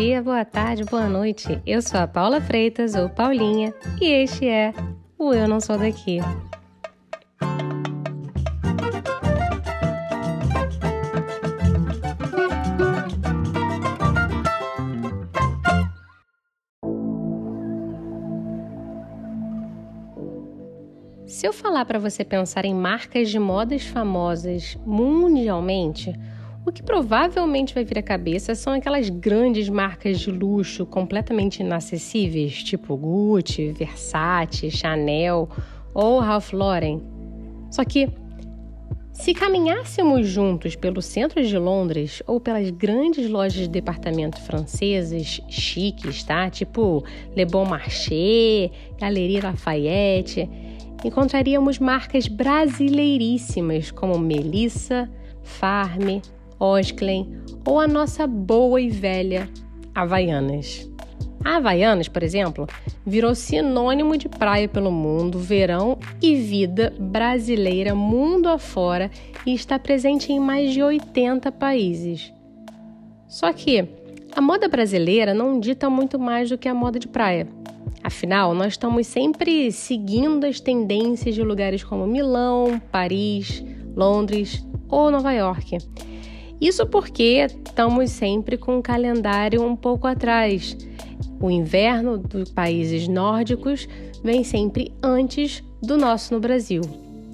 [0.00, 1.60] dia, boa tarde, boa noite.
[1.66, 4.72] Eu sou a Paula Freitas, ou Paulinha, e este é
[5.18, 6.20] o Eu Não Sou Daqui.
[21.26, 26.14] Se eu falar para você pensar em marcas de modas famosas mundialmente,
[26.70, 32.62] o que provavelmente vai vir à cabeça são aquelas grandes marcas de luxo completamente inacessíveis,
[32.62, 35.48] tipo Gucci, Versace, Chanel
[35.92, 37.02] ou Ralph Lauren.
[37.72, 38.08] Só que
[39.12, 46.22] se caminhássemos juntos pelo centro de Londres ou pelas grandes lojas de departamento francesas chiques,
[46.22, 46.48] tá?
[46.48, 47.02] Tipo
[47.34, 50.48] Le Bon Marché, Galeria Lafayette,
[51.04, 55.10] encontraríamos marcas brasileiríssimas como Melissa,
[55.42, 56.20] Farm,
[56.60, 59.48] Osklen ou a nossa boa e velha
[59.94, 60.88] Havaianas.
[61.42, 62.66] A Havaianas, por exemplo,
[63.04, 69.10] virou sinônimo de praia pelo mundo, verão e vida brasileira mundo afora
[69.46, 72.30] e está presente em mais de 80 países.
[73.26, 73.88] Só que
[74.36, 77.48] a moda brasileira não dita muito mais do que a moda de praia.
[78.02, 83.64] Afinal, nós estamos sempre seguindo as tendências de lugares como Milão, Paris,
[83.96, 85.78] Londres ou Nova York.
[86.60, 90.76] Isso porque estamos sempre com um calendário um pouco atrás.
[91.40, 93.88] O inverno dos países nórdicos
[94.22, 96.82] vem sempre antes do nosso no Brasil.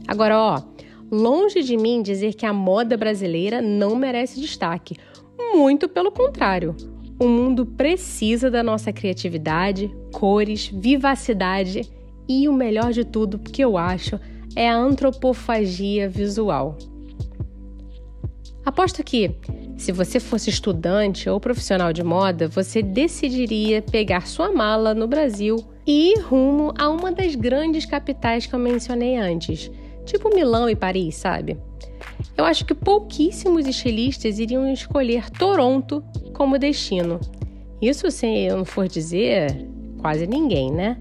[0.07, 0.63] Agora, ó,
[1.11, 4.97] longe de mim dizer que a moda brasileira não merece destaque.
[5.55, 6.77] Muito pelo contrário.
[7.19, 11.91] O mundo precisa da nossa criatividade, cores, vivacidade
[12.29, 14.21] e o melhor de tudo, que eu acho,
[14.55, 16.77] é a antropofagia visual.
[18.67, 19.31] Aposto que,
[19.77, 25.57] se você fosse estudante ou profissional de moda, você decidiria pegar sua mala no Brasil
[25.87, 29.71] e ir rumo a uma das grandes capitais que eu mencionei antes,
[30.05, 31.57] tipo Milão e Paris, sabe?
[32.37, 36.03] Eu acho que pouquíssimos estilistas iriam escolher Toronto
[36.33, 37.21] como destino.
[37.81, 39.65] Isso, se eu não for dizer,
[39.99, 40.99] quase ninguém, né?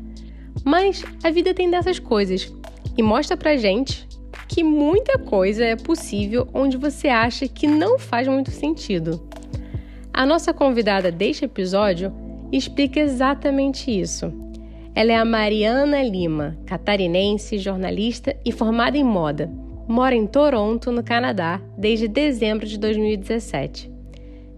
[0.63, 2.53] Mas a vida tem dessas coisas
[2.95, 4.07] e mostra pra gente
[4.47, 9.27] que muita coisa é possível onde você acha que não faz muito sentido.
[10.13, 12.13] A nossa convidada deste episódio
[12.51, 14.31] explica exatamente isso.
[14.93, 19.51] Ela é a Mariana Lima, catarinense, jornalista e formada em moda
[19.87, 23.91] mora em Toronto, no Canadá, desde dezembro de 2017.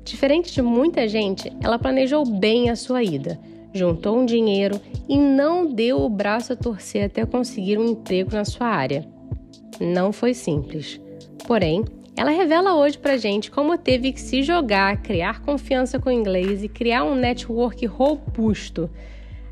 [0.04, 3.38] Diferente de muita gente, ela planejou bem a sua ida,
[3.74, 8.46] juntou um dinheiro e não deu o braço a torcer até conseguir um emprego na
[8.46, 9.06] sua área.
[9.80, 11.00] Não foi simples.
[11.46, 11.84] Porém,
[12.16, 16.64] ela revela hoje pra gente como teve que se jogar, criar confiança com o inglês
[16.64, 18.90] e criar um network robusto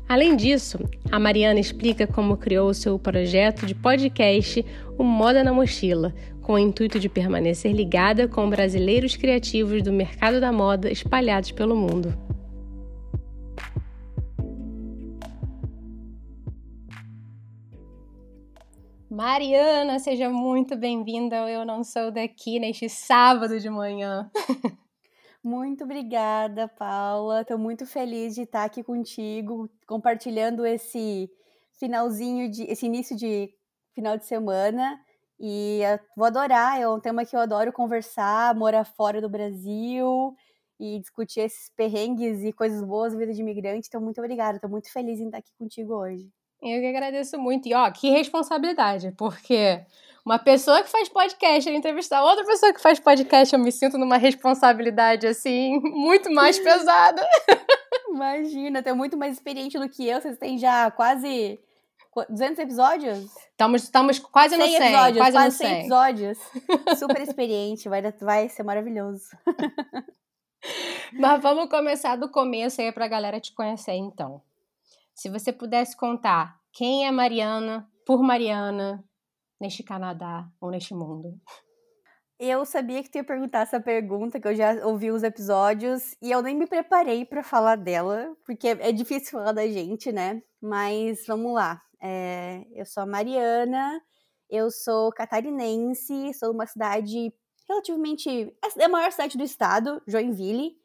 [0.08, 0.78] Além disso,
[1.10, 4.64] a Mariana explica como criou o seu projeto de podcast
[4.96, 10.40] O Moda na Mochila, com o intuito de permanecer ligada com brasileiros criativos do mercado
[10.40, 12.25] da moda espalhados pelo mundo.
[19.16, 24.30] Mariana, seja muito bem-vinda ao Eu Não Sou Daqui neste sábado de manhã.
[25.42, 27.40] Muito obrigada, Paula.
[27.40, 31.30] Estou muito feliz de estar aqui contigo, compartilhando esse
[31.80, 33.48] finalzinho de esse início de
[33.94, 35.00] final de semana.
[35.40, 35.80] E
[36.14, 40.36] vou adorar, é um tema que eu adoro conversar, morar fora do Brasil
[40.78, 43.88] e discutir esses perrengues e coisas boas da vida de imigrante.
[43.88, 44.58] Então, muito obrigada.
[44.58, 46.30] Estou muito feliz em estar aqui contigo hoje.
[46.62, 47.68] Eu que agradeço muito.
[47.68, 49.80] E ó, que responsabilidade, porque
[50.24, 54.16] uma pessoa que faz podcast entrevistar outra pessoa que faz podcast, eu me sinto numa
[54.16, 57.24] responsabilidade assim, muito mais pesada.
[58.10, 60.20] Imagina, tem muito mais experiente do que eu.
[60.20, 61.60] Vocês têm já quase
[62.28, 63.36] 200 episódios?
[63.50, 64.76] Estamos, estamos quase 100 no 100.
[64.76, 65.68] Episódios, quase, quase no 100.
[65.68, 66.38] 100 episódios.
[66.98, 69.26] Super experiente, vai, vai ser maravilhoso.
[71.12, 74.42] Mas vamos começar do começo aí pra galera te conhecer, então.
[75.16, 79.02] Se você pudesse contar quem é Mariana, por Mariana,
[79.58, 81.40] neste Canadá ou neste mundo?
[82.38, 86.30] Eu sabia que tu ia perguntar essa pergunta, que eu já ouvi os episódios, e
[86.30, 90.42] eu nem me preparei para falar dela, porque é difícil falar da gente, né?
[90.60, 91.80] Mas vamos lá.
[91.98, 93.98] É, eu sou a Mariana,
[94.50, 97.32] eu sou catarinense, sou de uma cidade
[97.66, 98.54] relativamente.
[98.78, 100.76] É a maior cidade do estado, Joinville,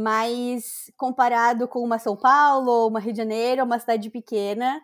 [0.00, 4.80] mas comparado com uma São Paulo ou uma Rio de Janeiro, uma cidade pequena.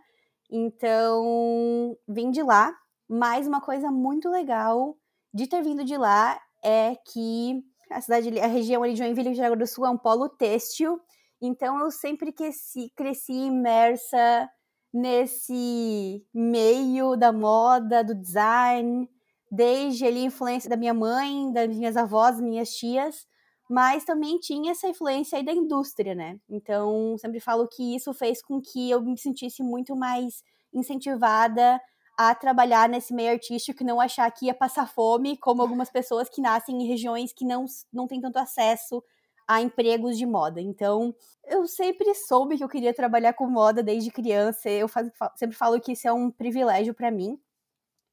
[0.50, 2.76] Então, vim de lá,
[3.08, 4.96] mas uma coisa muito legal
[5.32, 7.62] de ter vindo de lá é que
[7.92, 11.00] a cidade, a região ali de Joinville, Rio do Sul, é um polo têxtil.
[11.40, 14.50] Então eu sempre cresci, cresci imersa
[14.92, 19.08] nesse meio da moda, do design,
[19.48, 23.28] desde ali a influência da minha mãe, das minhas avós, minhas tias,
[23.68, 26.38] mas também tinha essa influência aí da indústria, né?
[26.48, 31.80] Então, sempre falo que isso fez com que eu me sentisse muito mais incentivada
[32.16, 36.28] a trabalhar nesse meio artístico e não achar que ia passar fome, como algumas pessoas
[36.28, 39.02] que nascem em regiões que não, não têm tanto acesso
[39.46, 40.60] a empregos de moda.
[40.60, 41.14] Então,
[41.44, 44.70] eu sempre soube que eu queria trabalhar com moda desde criança.
[44.70, 47.38] Eu faz, sempre falo que isso é um privilégio para mim.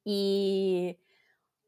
[0.06, 0.98] E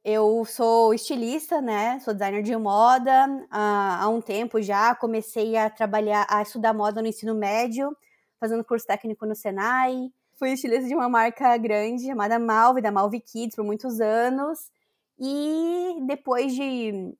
[0.03, 1.99] eu sou estilista, né?
[2.01, 4.93] Sou designer de moda há, há um tempo já.
[4.95, 7.95] Comecei a trabalhar, a estudar moda no ensino médio,
[8.39, 10.11] fazendo curso técnico no Senai.
[10.37, 14.69] Fui estilista de uma marca grande chamada Malve, da Malve Kids, por muitos anos.
[15.17, 17.15] E depois de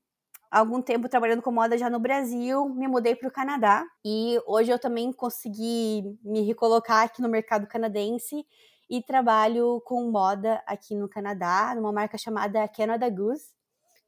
[0.52, 3.86] algum tempo trabalhando com moda já no Brasil, me mudei para o Canadá.
[4.04, 8.46] E hoje eu também consegui me recolocar aqui no mercado canadense
[8.90, 13.46] e trabalho com moda aqui no Canadá, numa marca chamada Canada Goose.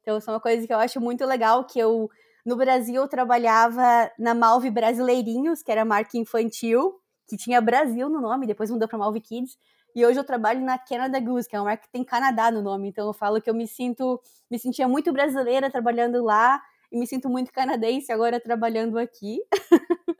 [0.00, 2.08] Então, isso é uma coisa que eu acho muito legal, que eu,
[2.44, 6.94] no Brasil, eu trabalhava na Malve Brasileirinhos, que era a marca infantil,
[7.28, 9.56] que tinha Brasil no nome, depois mudou para Malve Kids.
[9.96, 12.62] E hoje eu trabalho na Canada Goose, que é uma marca que tem Canadá no
[12.62, 12.88] nome.
[12.88, 14.20] Então eu falo que eu me sinto,
[14.50, 16.60] me sentia muito brasileira trabalhando lá
[16.92, 19.40] e me sinto muito canadense agora trabalhando aqui.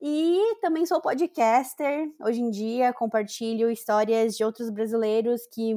[0.00, 2.08] e também sou podcaster.
[2.20, 5.74] Hoje em dia compartilho histórias de outros brasileiros que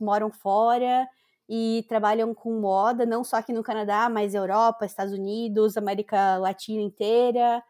[0.00, 1.06] moram fora
[1.48, 6.80] e trabalham com moda, não só aqui no Canadá, mas Europa, Estados Unidos, América Latina
[6.82, 7.62] inteira.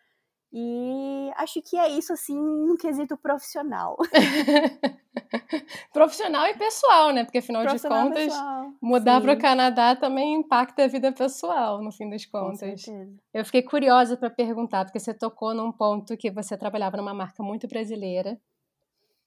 [0.52, 3.96] E acho que é isso, assim, no quesito profissional.
[5.92, 7.24] profissional e pessoal, né?
[7.24, 8.32] Porque afinal de contas,
[8.82, 12.84] mudar para o Canadá também impacta a vida pessoal, no fim das contas.
[13.32, 17.44] Eu fiquei curiosa para perguntar, porque você tocou num ponto que você trabalhava numa marca
[17.44, 18.36] muito brasileira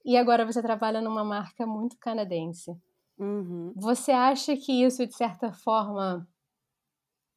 [0.03, 2.75] e agora você trabalha numa marca muito canadense.
[3.17, 3.71] Uhum.
[3.77, 6.27] Você acha que isso, de certa forma,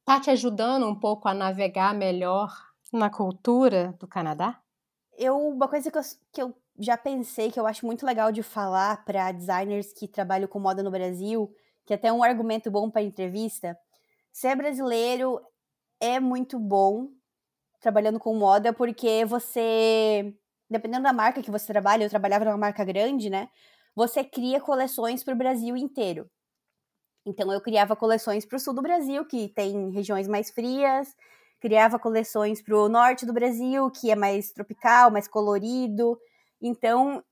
[0.05, 2.50] tá te ajudando um pouco a navegar melhor
[2.96, 4.60] na cultura do Canadá?
[5.16, 6.02] Eu, uma coisa que eu,
[6.32, 10.48] que eu já pensei, que eu acho muito legal de falar para designers que trabalham
[10.48, 11.50] com moda no Brasil,
[11.84, 13.78] que é até um argumento bom para entrevista,
[14.32, 15.40] ser brasileiro
[16.00, 17.08] é muito bom
[17.81, 20.34] trabalhando com moda, porque você,
[20.69, 23.49] dependendo da marca que você trabalha, eu trabalhava numa marca grande, né?
[23.94, 26.28] Você cria coleções para o Brasil inteiro.
[27.25, 31.14] Então eu criava coleções para o sul do Brasil, que tem regiões mais frias,
[31.61, 36.19] criava coleções para o norte do Brasil, que é mais tropical, mais colorido.
[36.61, 37.25] Então,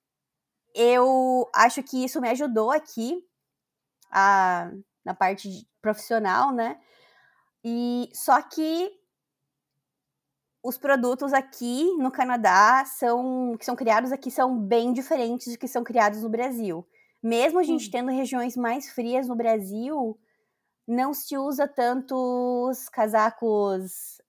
[0.74, 3.22] eu acho que isso me ajudou aqui
[4.10, 4.70] a,
[5.04, 6.78] na parte profissional, né?
[7.64, 8.90] E só que
[10.62, 15.68] os produtos aqui no Canadá são que são criados aqui são bem diferentes do que
[15.68, 16.86] são criados no Brasil.
[17.22, 20.18] Mesmo a gente tendo regiões mais frias no Brasil,
[20.86, 24.20] não se usa tantos casacos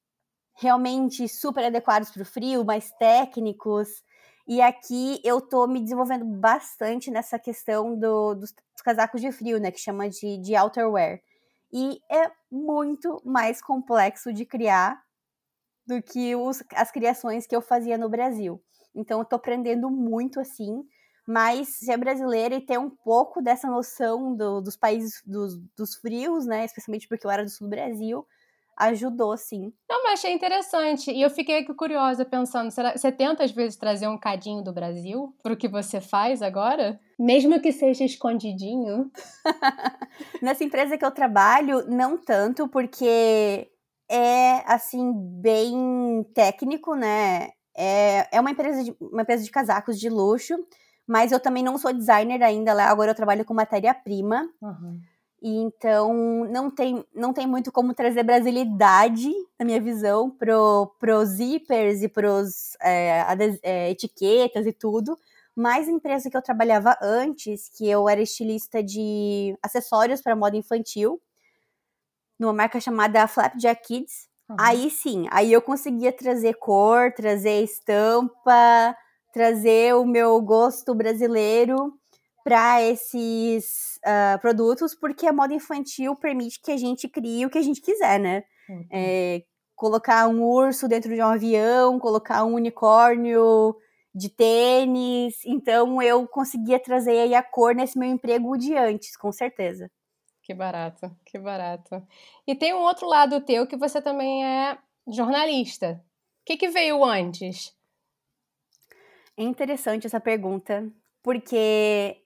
[0.55, 4.03] realmente super adequados para o frio, mais técnicos.
[4.47, 8.53] E aqui eu tô me desenvolvendo bastante nessa questão do, dos,
[8.83, 9.71] casacos de frio, né?
[9.71, 11.19] Que chama de, de outerwear.
[11.73, 15.03] E é muito mais complexo de criar
[15.85, 18.63] do que os, as criações que eu fazia no Brasil.
[18.93, 20.87] Então eu tô aprendendo muito assim.
[21.27, 26.45] Mas ser brasileira e ter um pouco dessa noção do, dos países dos, dos frios,
[26.45, 26.65] né?
[26.65, 28.25] Especialmente porque eu era do sul do Brasil,
[28.77, 29.73] ajudou, sim.
[29.89, 31.11] Não, mas achei interessante.
[31.11, 35.33] E eu fiquei curiosa pensando, será, você tenta às vezes trazer um cadinho do Brasil
[35.41, 36.99] pro que você faz agora?
[37.17, 39.09] Mesmo que seja escondidinho?
[40.41, 43.69] Nessa empresa que eu trabalho, não tanto, porque
[44.09, 47.49] é, assim, bem técnico, né?
[47.77, 50.55] É, é uma, empresa de, uma empresa de casacos de luxo,
[51.07, 54.49] mas eu também não sou designer ainda lá, agora eu trabalho com matéria-prima.
[54.61, 54.99] Uhum.
[55.41, 56.13] E então
[56.49, 62.09] não tem, não tem muito como trazer brasilidade, na minha visão, pro, pros zippers e
[62.09, 63.23] pros é,
[63.61, 65.17] é, etiquetas e tudo.
[65.55, 70.57] Mas a empresa que eu trabalhava antes, que eu era estilista de acessórios para moda
[70.57, 71.21] infantil,
[72.39, 74.57] numa marca chamada Flapjack Kids, uhum.
[74.59, 78.97] aí sim, aí eu conseguia trazer cor, trazer estampa,
[79.35, 81.93] trazer o meu gosto brasileiro
[82.41, 87.57] para esses uh, produtos, porque a moda infantil permite que a gente crie o que
[87.57, 88.45] a gente quiser, né?
[88.69, 88.87] Uhum.
[88.89, 89.43] É,
[89.75, 93.75] colocar um urso dentro de um avião, colocar um unicórnio
[94.13, 95.35] de tênis.
[95.45, 99.91] Então eu conseguia trazer aí a cor nesse meu emprego de antes, com certeza.
[100.43, 102.01] Que barato, que barato.
[102.47, 106.01] E tem um outro lado teu que você também é jornalista.
[106.45, 107.74] que, que veio antes?
[109.37, 110.89] É interessante essa pergunta,
[111.21, 112.21] porque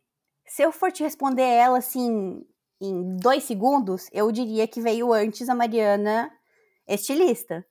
[0.46, 2.46] se eu for te responder ela assim
[2.82, 6.32] em dois segundos, eu diria que veio antes a Mariana
[6.88, 7.66] estilista.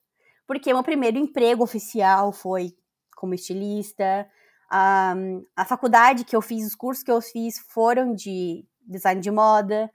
[0.45, 2.73] Porque meu primeiro emprego oficial foi
[3.15, 4.29] como estilista.
[4.69, 5.13] A,
[5.55, 9.91] a faculdade que eu fiz, os cursos que eu fiz foram de design de moda.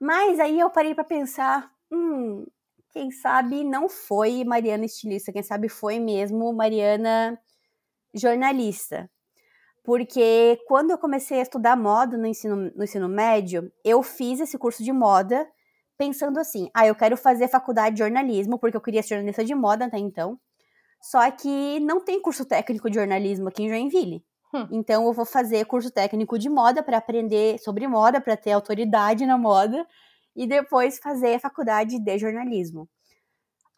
[0.00, 2.44] Mas aí eu parei para pensar, hum,
[2.90, 7.38] quem sabe não foi Mariana estilista, quem sabe foi mesmo Mariana
[8.14, 9.10] jornalista.
[9.84, 14.56] Porque quando eu comecei a estudar moda no ensino, no ensino médio, eu fiz esse
[14.56, 15.46] curso de moda
[15.98, 19.54] pensando assim: ah, eu quero fazer faculdade de jornalismo, porque eu queria ser jornalista de
[19.54, 20.38] moda até então.
[21.00, 24.24] Só que não tem curso técnico de jornalismo aqui em Joinville.
[24.54, 24.68] Hum.
[24.70, 29.26] Então eu vou fazer curso técnico de moda para aprender sobre moda, para ter autoridade
[29.26, 29.84] na moda
[30.36, 32.88] e depois fazer a faculdade de jornalismo.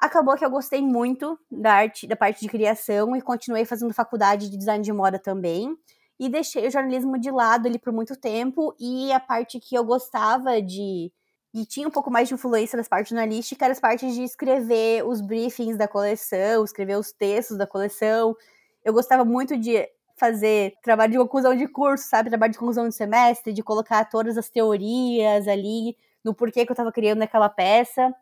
[0.05, 4.51] Acabou que eu gostei muito da arte, da parte de criação e continuei fazendo faculdade
[4.51, 5.75] de design de moda também.
[6.21, 9.83] E deixei o jornalismo de lado ali por muito tempo e a parte que eu
[9.83, 11.11] gostava de
[11.55, 15.07] e tinha um pouco mais de influência das partes jornalísticas, era as partes de escrever
[15.07, 18.37] os briefings da coleção, escrever os textos da coleção.
[18.85, 22.29] Eu gostava muito de fazer trabalho de conclusão de curso, sabe?
[22.29, 26.75] Trabalho de conclusão de semestre, de colocar todas as teorias ali no porquê que eu
[26.75, 28.15] estava criando aquela peça.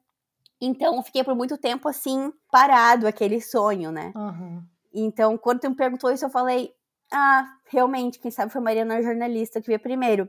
[0.64, 4.12] Então, fiquei por muito tempo assim, parado aquele sonho, né?
[4.14, 4.62] Uhum.
[4.94, 6.72] Então, quando tu me perguntou isso, eu falei:
[7.10, 10.28] ah, realmente, quem sabe foi Mariana jornalista que veio primeiro.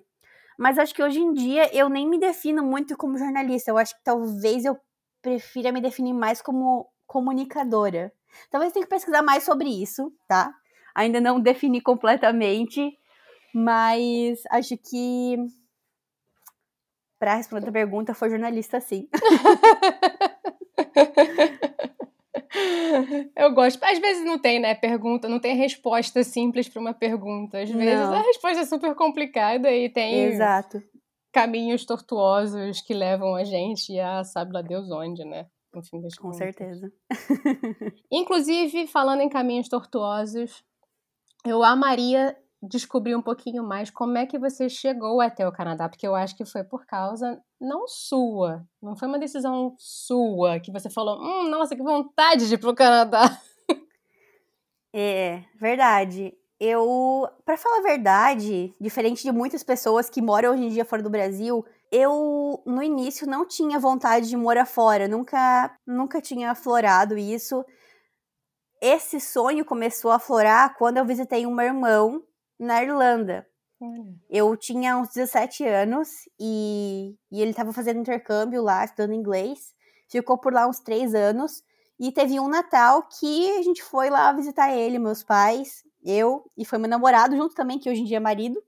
[0.58, 3.70] Mas acho que hoje em dia eu nem me defino muito como jornalista.
[3.70, 4.76] Eu acho que talvez eu
[5.22, 8.12] prefira me definir mais como comunicadora.
[8.50, 10.52] Talvez tenha que pesquisar mais sobre isso, tá?
[10.96, 12.92] Ainda não defini completamente,
[13.54, 15.38] mas acho que
[17.24, 19.08] para responder a pergunta foi jornalista sim.
[23.34, 23.82] Eu gosto.
[23.82, 27.62] Às vezes não tem, né, pergunta, não tem resposta simples para uma pergunta.
[27.62, 28.14] Às vezes não.
[28.14, 30.84] a resposta é super complicada e tem Exato.
[31.32, 35.48] caminhos tortuosos que levam a gente a sabe lá Deus onde, né?
[35.74, 36.92] No fim das Com certeza.
[38.12, 40.62] Inclusive, falando em caminhos tortuosos,
[41.46, 46.08] eu amaria descobrir um pouquinho mais como é que você chegou até o Canadá, porque
[46.08, 50.90] eu acho que foi por causa não sua, não foi uma decisão sua que você
[50.90, 53.24] falou, hum, nossa, que vontade de ir pro Canadá.
[54.96, 56.38] É, verdade.
[56.60, 61.02] Eu, para falar a verdade, diferente de muitas pessoas que moram hoje em dia fora
[61.02, 67.18] do Brasil, eu no início não tinha vontade de morar fora, nunca nunca tinha aflorado
[67.18, 67.66] isso.
[68.80, 72.24] Esse sonho começou a aflorar quando eu visitei um meu irmão
[72.60, 73.48] na Irlanda.
[74.30, 79.74] Eu tinha uns 17 anos e, e ele estava fazendo intercâmbio lá, estudando inglês.
[80.10, 81.64] Ficou por lá uns três anos.
[82.00, 86.66] E teve um Natal que a gente foi lá visitar ele, meus pais, eu, e
[86.66, 88.62] foi meu namorado junto também, que hoje em dia é marido.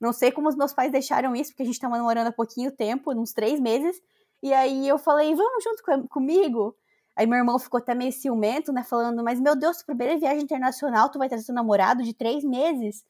[0.00, 2.72] Não sei como os meus pais deixaram isso, porque a gente estava namorando há pouquinho
[2.72, 4.00] tempo, uns três meses.
[4.42, 6.74] E aí eu falei, vamos junto com, comigo?
[7.14, 8.82] Aí meu irmão ficou até meio ciumento, né?
[8.82, 13.04] Falando, mas meu Deus, primeira viagem internacional, tu vai trazer seu namorado de três meses?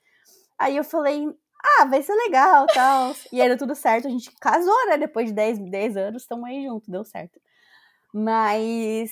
[0.60, 1.26] Aí eu falei,
[1.80, 3.14] ah, vai ser legal, tal.
[3.32, 4.98] e aí deu tudo certo, a gente casou, né?
[4.98, 7.40] Depois de 10, 10 anos, estamos aí junto, deu certo.
[8.12, 9.10] Mas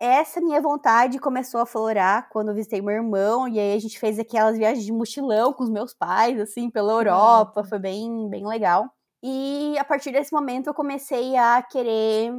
[0.00, 3.96] essa minha vontade começou a florar quando eu visitei meu irmão, e aí a gente
[3.96, 8.44] fez aquelas viagens de mochilão com os meus pais, assim, pela Europa, foi bem, bem
[8.44, 8.90] legal.
[9.22, 12.32] E a partir desse momento eu comecei a querer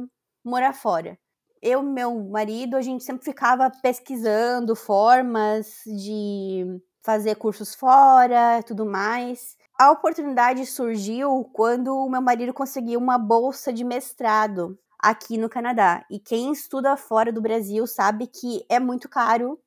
[0.44, 1.18] morar fora.
[1.62, 6.66] Eu e meu marido, a gente sempre ficava pesquisando formas de
[7.04, 9.56] fazer cursos fora, tudo mais.
[9.78, 16.04] A oportunidade surgiu quando o meu marido conseguiu uma bolsa de mestrado aqui no Canadá.
[16.10, 19.60] E quem estuda fora do Brasil sabe que é muito caro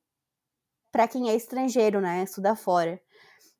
[0.90, 2.24] para quem é estrangeiro, né?
[2.24, 3.00] Estudar fora.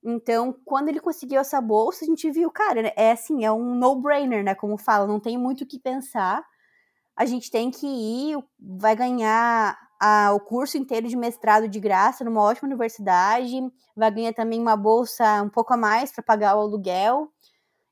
[0.03, 4.43] Então, quando ele conseguiu essa bolsa, a gente viu, cara, é assim, é um no-brainer,
[4.43, 4.55] né?
[4.55, 6.45] Como fala, não tem muito o que pensar.
[7.15, 12.25] A gente tem que ir, vai ganhar a, o curso inteiro de mestrado de graça
[12.25, 13.61] numa ótima universidade,
[13.97, 17.33] vai ganhar também uma bolsa um pouco a mais para pagar o aluguel.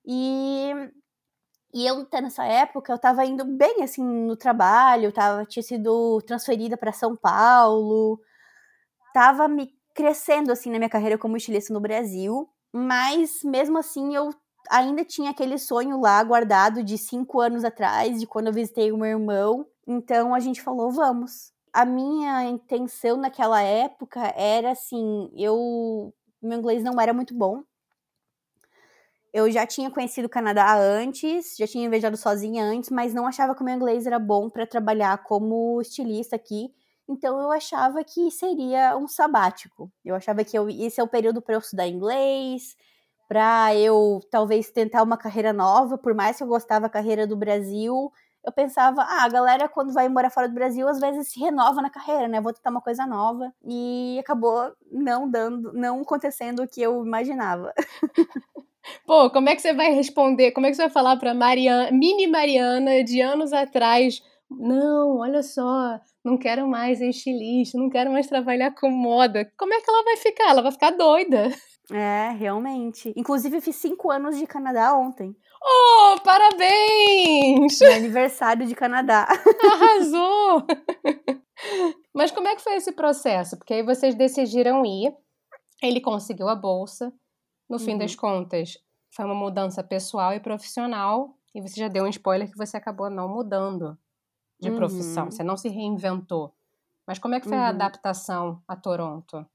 [0.04, 0.70] E,
[1.74, 6.22] e eu, até nessa época, eu estava indo bem assim no trabalho, tava, tinha sido
[6.22, 8.20] transferida para São Paulo,
[9.08, 14.30] estava me crescendo assim na minha carreira como estilista no Brasil, mas mesmo assim eu
[14.70, 18.96] ainda tinha aquele sonho lá guardado de cinco anos atrás, de quando eu visitei o
[18.96, 19.66] meu irmão.
[19.86, 26.82] Então a gente falou, vamos a minha intenção naquela época era assim, eu meu inglês
[26.82, 27.62] não era muito bom.
[29.30, 33.54] Eu já tinha conhecido o Canadá antes, já tinha viajado sozinha antes, mas não achava
[33.54, 36.72] que o meu inglês era bom para trabalhar como estilista aqui.
[37.06, 39.92] Então eu achava que seria um sabático.
[40.02, 42.74] Eu achava que eu, esse é o período para eu estudar inglês,
[43.28, 47.36] para eu talvez tentar uma carreira nova, por mais que eu gostava da carreira do
[47.36, 48.10] Brasil,
[48.46, 51.82] eu pensava, ah, a galera quando vai morar fora do Brasil às vezes se renova
[51.82, 52.40] na carreira, né?
[52.40, 57.74] Vou tentar uma coisa nova e acabou não dando, não acontecendo o que eu imaginava.
[59.04, 60.52] Pô, como é que você vai responder?
[60.52, 64.22] Como é que você vai falar para Mariana, mini Mariana de anos atrás?
[64.48, 69.50] Não, olha só, não quero mais ser estilista, não quero mais trabalhar com moda.
[69.58, 70.50] Como é que ela vai ficar?
[70.50, 71.50] Ela vai ficar doida.
[71.92, 73.12] É, realmente.
[73.16, 75.36] Inclusive, fiz cinco anos de Canadá ontem.
[75.62, 77.78] Oh, parabéns!
[77.80, 79.26] Meu aniversário de Canadá.
[79.72, 80.66] Arrasou!
[82.14, 83.56] Mas como é que foi esse processo?
[83.56, 85.14] Porque aí vocês decidiram ir,
[85.82, 87.12] ele conseguiu a bolsa,
[87.68, 87.98] no fim uhum.
[87.98, 88.78] das contas,
[89.14, 93.10] foi uma mudança pessoal e profissional, e você já deu um spoiler que você acabou
[93.10, 93.98] não mudando
[94.60, 94.76] de uhum.
[94.76, 96.54] profissão, você não se reinventou.
[97.06, 97.64] Mas como é que foi uhum.
[97.64, 99.46] a adaptação a Toronto?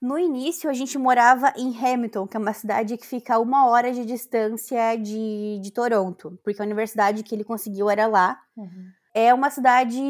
[0.00, 3.68] No início, a gente morava em Hamilton, que é uma cidade que fica a uma
[3.68, 8.40] hora de distância de, de Toronto, porque a universidade que ele conseguiu era lá.
[8.56, 8.90] Uhum.
[9.12, 10.00] É uma cidade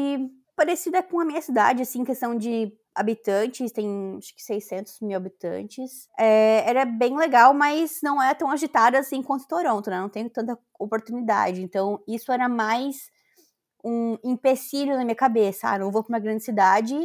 [0.55, 6.07] parecida com a minha cidade, assim, questão de habitantes, tem acho que 600 mil habitantes.
[6.17, 9.99] É, era bem legal, mas não é tão agitada assim quanto Toronto, né?
[9.99, 11.61] Não tem tanta oportunidade.
[11.61, 13.09] Então, isso era mais
[13.83, 15.69] um empecilho na minha cabeça.
[15.69, 16.95] Ah, não vou para uma grande cidade.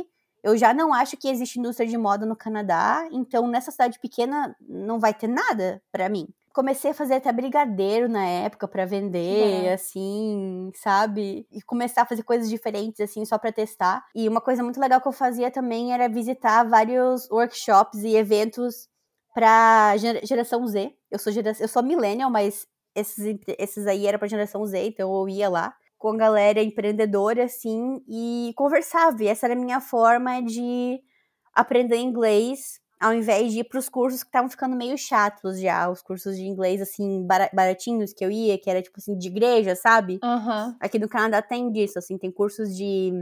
[0.47, 4.55] Eu já não acho que existe indústria de moda no Canadá, então nessa cidade pequena
[4.61, 9.67] não vai ter nada para mim comecei a fazer até brigadeiro na época para vender,
[9.67, 9.75] é.
[9.75, 11.47] assim, sabe?
[11.53, 14.03] E começar a fazer coisas diferentes, assim, só para testar.
[14.15, 18.89] E uma coisa muito legal que eu fazia também era visitar vários workshops e eventos
[19.35, 20.95] para geração Z.
[21.11, 25.15] Eu sou geração, eu sou millennial, mas esses, esses aí era para geração Z, então
[25.15, 29.23] eu ia lá com a galera empreendedora, assim, e conversava.
[29.23, 31.01] E essa era a minha forma de
[31.55, 35.89] aprender inglês ao invés de ir para os cursos que estavam ficando meio chatos já,
[35.91, 39.77] os cursos de inglês, assim, baratinhos que eu ia, que era, tipo assim, de igreja,
[39.77, 40.19] sabe?
[40.25, 40.75] Uhum.
[40.81, 43.13] Aqui no Canadá tem disso, assim, tem cursos de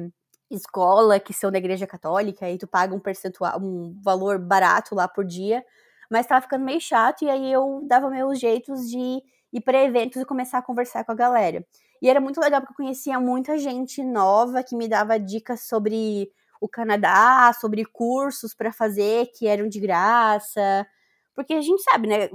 [0.50, 5.08] escola que são da igreja católica, e tu paga um percentual, um valor barato lá
[5.08, 5.64] por dia,
[6.08, 9.20] mas tava ficando meio chato, e aí eu dava meus jeitos de
[9.52, 11.66] ir para eventos e começar a conversar com a galera.
[12.04, 16.30] E era muito legal, porque eu conhecia muita gente nova que me dava dicas sobre
[16.60, 20.86] o Canadá, sobre cursos para fazer que eram de graça.
[21.34, 22.28] Porque a gente sabe, né?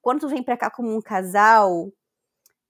[0.00, 1.90] Quando tu vem para cá como um casal,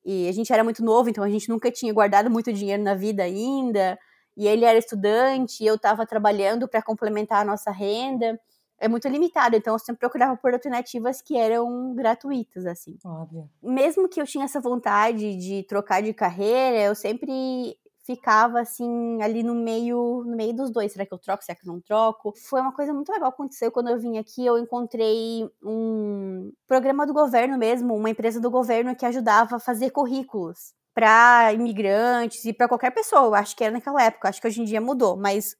[0.05, 2.95] e a gente era muito novo, então a gente nunca tinha guardado muito dinheiro na
[2.95, 3.99] vida ainda,
[4.37, 8.40] e ele era estudante, e eu estava trabalhando para complementar a nossa renda.
[8.79, 12.99] É muito limitado, então eu sempre procurava por alternativas que eram gratuitas, assim.
[13.05, 13.49] Óbvio.
[13.62, 19.43] Mesmo que eu tinha essa vontade de trocar de carreira, eu sempre ficava assim ali
[19.43, 22.33] no meio no meio dos dois será que eu troco será que eu não troco
[22.49, 27.05] foi uma coisa muito legal que aconteceu quando eu vim aqui eu encontrei um programa
[27.05, 32.53] do governo mesmo uma empresa do governo que ajudava a fazer currículos para imigrantes e
[32.53, 35.57] para qualquer pessoa acho que era naquela época acho que hoje em dia mudou mas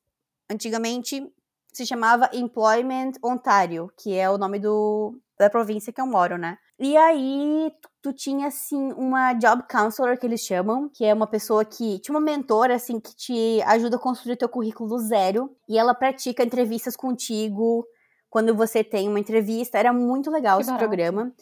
[0.49, 1.29] antigamente
[1.77, 6.59] se chamava Employment Ontario que é o nome do da província que eu moro né
[6.79, 11.65] e aí, tu, tinha, assim, uma job counselor, que eles chamam, que é uma pessoa
[11.65, 15.95] que, tinha uma mentora, assim, que te ajuda a construir teu currículo zero, e ela
[15.95, 17.87] pratica entrevistas contigo
[18.29, 19.79] quando você tem uma entrevista.
[19.79, 20.87] Era muito legal que esse barato.
[20.87, 21.33] programa.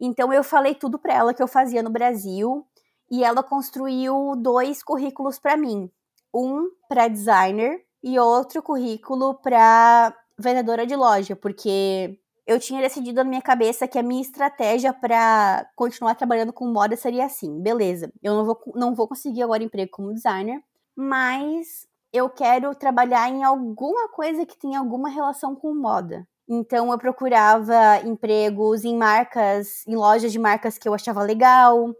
[0.00, 2.64] Então, eu falei tudo pra ela que eu fazia no Brasil,
[3.10, 5.90] e ela construiu dois currículos para mim.
[6.32, 12.16] Um para designer e outro currículo para vendedora de loja, porque
[12.46, 16.96] eu tinha decidido na minha cabeça que a minha estratégia para continuar trabalhando com moda
[16.96, 20.62] seria assim: beleza, eu não vou, não vou conseguir agora emprego como designer,
[20.94, 26.24] mas eu quero trabalhar em alguma coisa que tenha alguma relação com moda.
[26.48, 31.92] Então eu procurava empregos em marcas, em lojas de marcas que eu achava legal,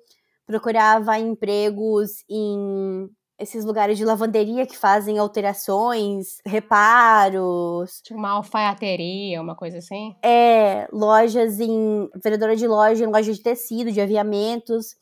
[0.47, 8.01] procurava empregos em esses lugares de lavanderia que fazem alterações, reparos.
[8.03, 10.17] Tipo uma alfaiateria, uma coisa assim?
[10.23, 12.09] É, lojas em.
[12.23, 14.97] vendedora de loja em loja de tecido, de aviamentos.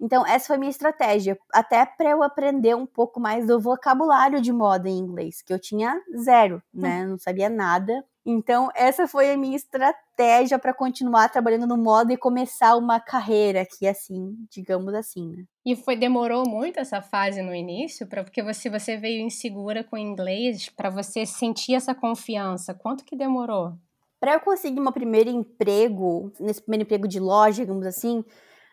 [0.00, 4.40] Então, essa foi a minha estratégia, até para eu aprender um pouco mais do vocabulário
[4.40, 7.04] de moda em inglês, que eu tinha zero, né?
[7.04, 8.04] Não sabia nada.
[8.24, 13.62] Então, essa foi a minha estratégia para continuar trabalhando no moda e começar uma carreira
[13.62, 15.44] aqui, assim, digamos assim, né?
[15.64, 19.96] E foi demorou muito essa fase no início, para porque você você veio insegura com
[19.96, 22.74] o inglês, para você sentir essa confiança.
[22.74, 23.72] Quanto que demorou?
[24.20, 28.22] Para eu conseguir meu primeiro emprego, nesse primeiro emprego de loja, digamos assim,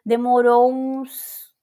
[0.05, 1.53] demorou uns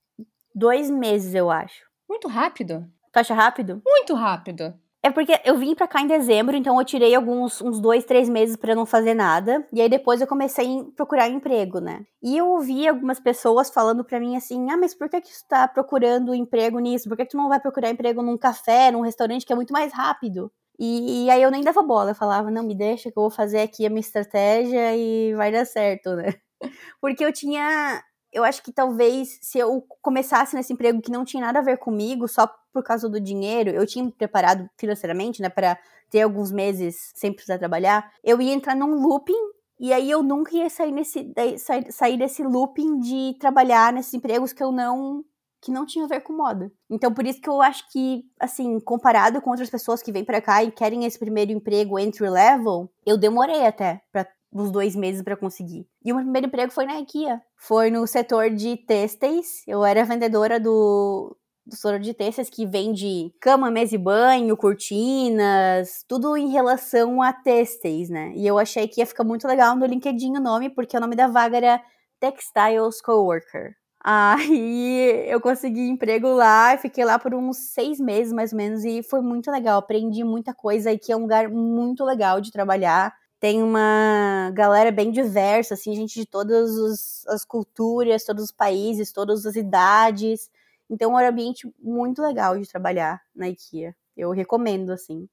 [0.55, 1.85] dois meses, eu acho.
[2.09, 2.87] Muito rápido.
[3.13, 3.81] Tu acha rápido?
[3.85, 4.75] Muito rápido.
[5.05, 8.29] É porque eu vim pra cá em dezembro, então eu tirei alguns uns dois, três
[8.29, 9.67] meses para não fazer nada.
[9.73, 12.07] E aí depois eu comecei a procurar emprego, né?
[12.23, 15.45] E eu ouvi algumas pessoas falando para mim assim: ah, mas por que, que você
[15.49, 17.09] tá procurando emprego nisso?
[17.09, 19.73] Por que, que tu não vai procurar emprego num café, num restaurante que é muito
[19.73, 20.53] mais rápido?
[20.79, 23.31] E, e, aí eu nem dava bola, eu falava, não, me deixa que eu vou
[23.31, 26.35] fazer aqui a minha estratégia e vai dar certo, né?
[27.01, 28.03] Porque eu tinha.
[28.33, 31.77] Eu acho que talvez se eu começasse nesse emprego que não tinha nada a ver
[31.77, 35.79] comigo, só por causa do dinheiro, eu tinha me preparado financeiramente, né, para
[36.11, 40.57] ter alguns meses sem precisar trabalhar, eu ia entrar num looping e aí eu nunca
[40.57, 45.25] ia sair, nesse, sair, sair desse looping de trabalhar nesses empregos que eu não
[45.63, 46.73] que não tinha a ver com moda.
[46.91, 50.43] Então, por isso que eu acho que, assim, comparado com outras pessoas que vêm para
[50.43, 55.23] cá e querem esse primeiro emprego entry level, eu demorei até para uns dois meses
[55.23, 55.87] para conseguir.
[56.05, 57.41] E o meu primeiro emprego foi na IKEA.
[57.57, 59.63] Foi no setor de têxteis.
[59.67, 66.05] Eu era vendedora do, do setor de têxteis que vende cama, mesa e banho, cortinas,
[66.07, 68.33] tudo em relação a têxteis, né?
[68.35, 71.17] E eu achei que ia ficar muito legal no LinkedIn o nome, porque o nome
[71.17, 71.83] da vaga era
[72.21, 73.75] Textiles Coworker.
[74.05, 79.03] Aí eu consegui emprego lá, fiquei lá por uns seis meses mais ou menos, e
[79.03, 79.79] foi muito legal.
[79.79, 83.15] Aprendi muita coisa e que é um lugar muito legal de trabalhar.
[83.43, 89.11] Tem uma galera bem diversa, assim, gente de todas os, as culturas, todos os países,
[89.11, 90.49] todas as idades.
[90.89, 93.97] Então é um ambiente muito legal de trabalhar na IKEA.
[94.17, 95.29] Eu recomendo, assim,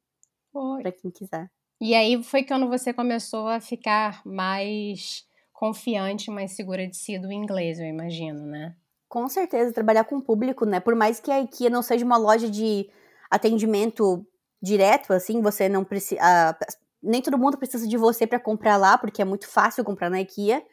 [0.51, 1.51] para quem quiser.
[1.79, 7.31] E aí foi quando você começou a ficar mais confiante, mais segura de si do
[7.31, 8.75] inglês, eu imagino, né?
[9.07, 10.79] Com certeza, trabalhar com o público, né?
[10.79, 12.89] Por mais que a IKEA não seja uma loja de
[13.29, 14.25] atendimento
[14.59, 16.57] direto, assim, você não precisa.
[17.01, 20.21] Nem todo mundo precisa de você para comprar lá, porque é muito fácil comprar na
[20.21, 20.63] IKEA.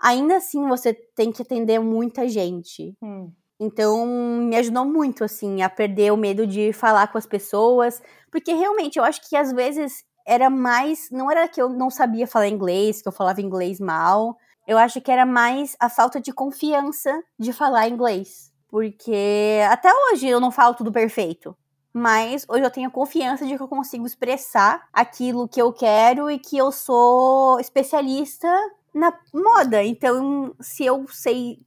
[0.00, 2.96] Ainda assim, você tem que atender muita gente.
[3.02, 3.30] Hum.
[3.60, 8.00] Então, me ajudou muito, assim, a perder o medo de falar com as pessoas.
[8.32, 11.10] Porque realmente, eu acho que às vezes era mais.
[11.10, 14.36] Não era que eu não sabia falar inglês, que eu falava inglês mal.
[14.66, 18.50] Eu acho que era mais a falta de confiança de falar inglês.
[18.68, 21.54] Porque até hoje eu não falo tudo perfeito.
[21.92, 26.38] Mas hoje eu tenho confiança de que eu consigo expressar aquilo que eu quero e
[26.38, 28.48] que eu sou especialista
[28.94, 29.82] na moda.
[29.82, 31.58] Então, se eu sei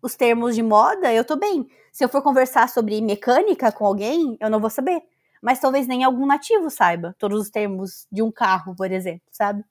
[0.00, 1.68] os termos de moda, eu tô bem.
[1.92, 5.02] Se eu for conversar sobre mecânica com alguém, eu não vou saber
[5.42, 9.64] mas talvez nem algum nativo saiba todos os termos de um carro, por exemplo, sabe?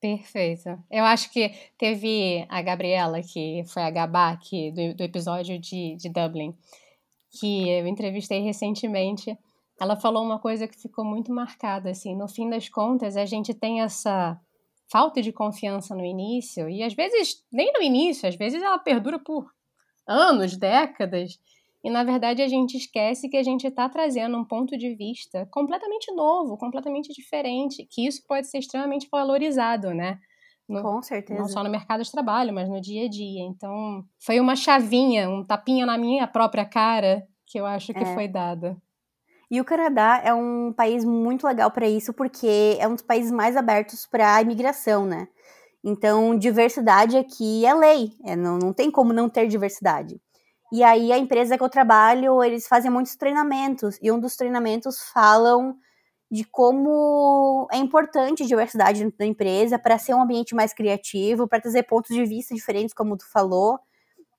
[0.00, 0.82] Perfeito.
[0.90, 5.96] Eu acho que teve a Gabriela, que foi a Gabá que, do, do episódio de,
[5.96, 6.56] de Dublin,
[7.38, 9.36] que eu entrevistei recentemente.
[9.80, 13.54] Ela falou uma coisa que ficou muito marcada, assim, no fim das contas, a gente
[13.54, 14.38] tem essa
[14.90, 19.18] falta de confiança no início, e às vezes, nem no início, às vezes ela perdura
[19.18, 19.52] por
[20.06, 21.38] anos, décadas,
[21.84, 25.46] e na verdade a gente esquece que a gente está trazendo um ponto de vista
[25.50, 30.18] completamente novo, completamente diferente, que isso pode ser extremamente valorizado, né?
[30.68, 31.40] No, Com certeza.
[31.40, 33.42] Não só no mercado de trabalho, mas no dia a dia.
[33.42, 38.14] Então, foi uma chavinha, um tapinha na minha própria cara que eu acho que é.
[38.14, 38.76] foi dada.
[39.50, 43.30] E o Canadá é um país muito legal para isso, porque é um dos países
[43.32, 45.26] mais abertos para a imigração, né?
[45.84, 50.20] Então, diversidade aqui é lei, é, não, não tem como não ter diversidade.
[50.72, 54.98] E aí a empresa que eu trabalho, eles fazem muitos treinamentos, e um dos treinamentos
[55.12, 55.76] falam
[56.30, 61.48] de como é importante a diversidade dentro da empresa para ser um ambiente mais criativo,
[61.48, 63.78] para trazer pontos de vista diferentes, como tu falou.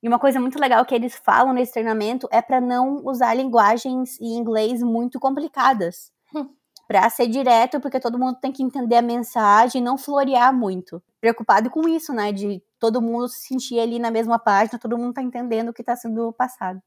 [0.01, 4.19] E uma coisa muito legal que eles falam nesse treinamento é para não usar linguagens
[4.21, 6.11] em inglês muito complicadas.
[6.33, 6.49] Hum.
[6.87, 11.03] Para ser direto, porque todo mundo tem que entender a mensagem e não florear muito.
[11.19, 12.31] Preocupado com isso, né?
[12.31, 15.81] De todo mundo se sentir ali na mesma página, todo mundo tá entendendo o que
[15.81, 16.81] está sendo passado.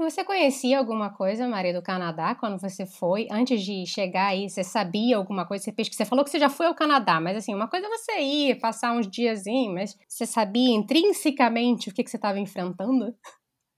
[0.00, 3.28] Você conhecia alguma coisa, Maria, do Canadá, quando você foi?
[3.30, 5.62] Antes de chegar aí, você sabia alguma coisa?
[5.62, 7.90] Você, pesquisa, você falou que você já foi ao Canadá, mas assim, uma coisa é
[7.90, 13.14] você ir, passar uns diazinhos, mas você sabia intrinsecamente o que, que você estava enfrentando?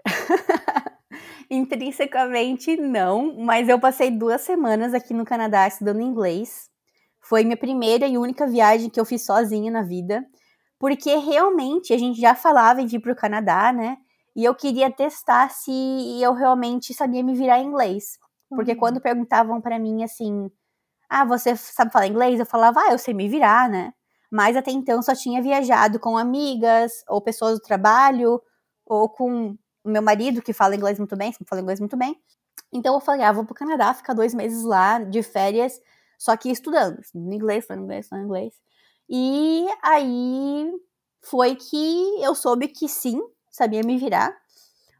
[1.51, 6.71] intrinsecamente não, mas eu passei duas semanas aqui no Canadá estudando inglês.
[7.21, 10.25] Foi minha primeira e única viagem que eu fiz sozinha na vida
[10.79, 13.99] porque realmente a gente já falava em vir para o Canadá, né?
[14.35, 15.71] E eu queria testar se
[16.21, 18.19] eu realmente sabia me virar em inglês.
[18.49, 18.79] Porque uhum.
[18.79, 20.51] quando perguntavam para mim assim,
[21.09, 22.41] ah, você sabe falar inglês?
[22.41, 23.93] Eu falava, ah, eu sei me virar, né?
[24.31, 28.41] Mas até então só tinha viajado com amigas, ou pessoas do trabalho,
[28.87, 32.17] ou com o meu marido, que fala inglês muito bem, sempre fala inglês muito bem.
[32.73, 35.79] Então eu falei, ah, vou pro Canadá, ficar dois meses lá, de férias,
[36.19, 38.55] só que estudando, no inglês, falando inglês, falando inglês.
[39.09, 40.73] E aí
[41.21, 43.21] foi que eu soube que sim,
[43.53, 44.35] sabia me virar,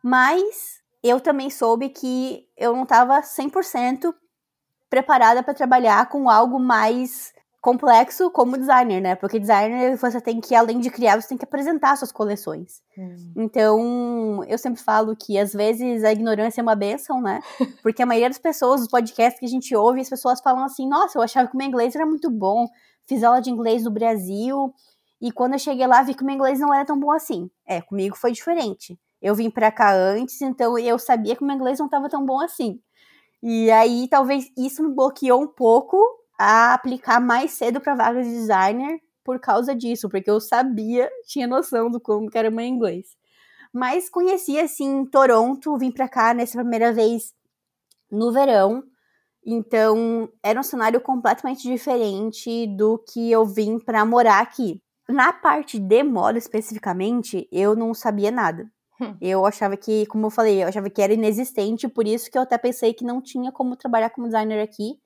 [0.03, 4.15] mas eu também soube que eu não estava 100%
[4.89, 9.15] preparada para trabalhar com algo mais complexo como designer, né?
[9.15, 12.83] Porque designer você tem que, além de criar, você tem que apresentar suas coleções.
[12.99, 13.33] Hum.
[13.37, 17.41] Então, eu sempre falo que às vezes a ignorância é uma benção, né?
[17.83, 20.89] Porque a maioria das pessoas, os podcasts que a gente ouve, as pessoas falam assim:
[20.89, 22.67] nossa, eu achava que o meu inglês era muito bom,
[23.07, 24.75] fiz aula de inglês no Brasil,
[25.23, 27.49] e quando eu cheguei lá, vi que o meu inglês não era tão bom assim.
[27.65, 28.99] É, comigo foi diferente.
[29.23, 32.27] Eu vim para cá antes, então eu sabia que o meu inglês não estava tão
[32.27, 32.81] bom assim.
[33.41, 35.97] E aí, talvez isso me bloqueou um pouco
[36.37, 41.47] a aplicar mais cedo para vagas de designer por causa disso, porque eu sabia, tinha
[41.47, 43.17] noção do como que era meu inglês.
[43.73, 47.33] Mas conheci assim Toronto, vim para cá nessa primeira vez
[48.11, 48.83] no verão.
[49.47, 54.82] Então, era um cenário completamente diferente do que eu vim para morar aqui.
[55.09, 58.71] Na parte de moda especificamente, eu não sabia nada.
[59.01, 59.17] Hum.
[59.21, 62.43] Eu achava que, como eu falei, eu achava que era inexistente, por isso que eu
[62.43, 64.99] até pensei que não tinha como trabalhar como designer aqui.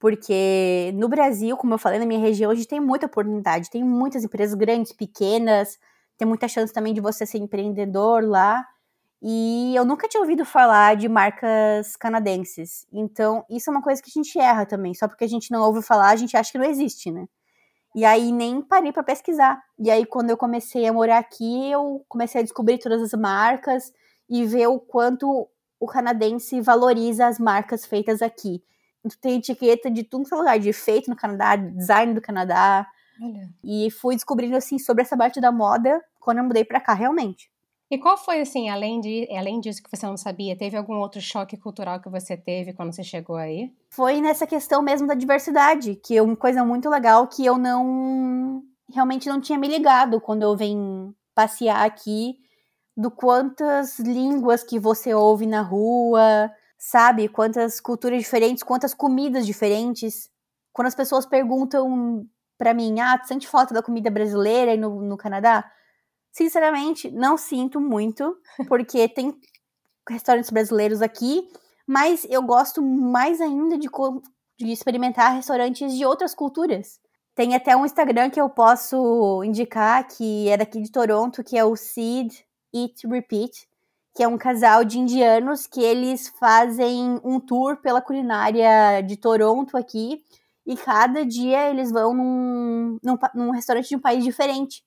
[0.00, 3.70] Porque no Brasil, como eu falei, na minha região, a gente tem muita oportunidade.
[3.70, 5.78] Tem muitas empresas grandes, pequenas,
[6.18, 8.66] tem muita chance também de você ser empreendedor lá.
[9.22, 12.86] E eu nunca tinha ouvido falar de marcas canadenses.
[12.92, 14.94] Então, isso é uma coisa que a gente erra também.
[14.94, 17.26] Só porque a gente não ouve falar, a gente acha que não existe, né?
[17.94, 19.62] E aí nem parei para pesquisar.
[19.78, 23.92] E aí, quando eu comecei a morar aqui, eu comecei a descobrir todas as marcas
[24.28, 28.62] e ver o quanto o canadense valoriza as marcas feitas aqui
[29.20, 32.86] tem etiqueta de tudo que é lugar, de feito no Canadá, design do Canadá.
[33.20, 33.48] Olha.
[33.62, 37.50] E fui descobrindo, assim, sobre essa parte da moda quando eu mudei para cá, realmente.
[37.94, 41.20] E qual foi, assim, além, de, além disso que você não sabia, teve algum outro
[41.20, 43.72] choque cultural que você teve quando você chegou aí?
[43.88, 48.64] Foi nessa questão mesmo da diversidade, que é uma coisa muito legal que eu não.
[48.92, 52.36] realmente não tinha me ligado quando eu venho passear aqui,
[52.96, 57.28] do quantas línguas que você ouve na rua, sabe?
[57.28, 60.28] Quantas culturas diferentes, quantas comidas diferentes.
[60.72, 62.26] Quando as pessoas perguntam
[62.58, 65.70] para mim, ah, tu sente falta da comida brasileira aí no, no Canadá?
[66.34, 69.32] Sinceramente, não sinto muito, porque tem
[70.08, 71.48] restaurantes brasileiros aqui,
[71.86, 73.88] mas eu gosto mais ainda de,
[74.58, 76.98] de experimentar restaurantes de outras culturas.
[77.36, 81.64] Tem até um Instagram que eu posso indicar, que é daqui de Toronto, que é
[81.64, 82.32] o Seed
[82.74, 83.68] Eat Repeat,
[84.12, 89.76] que é um casal de indianos que eles fazem um tour pela culinária de Toronto
[89.76, 90.20] aqui.
[90.66, 94.82] E cada dia eles vão num, num, num restaurante de um país diferente.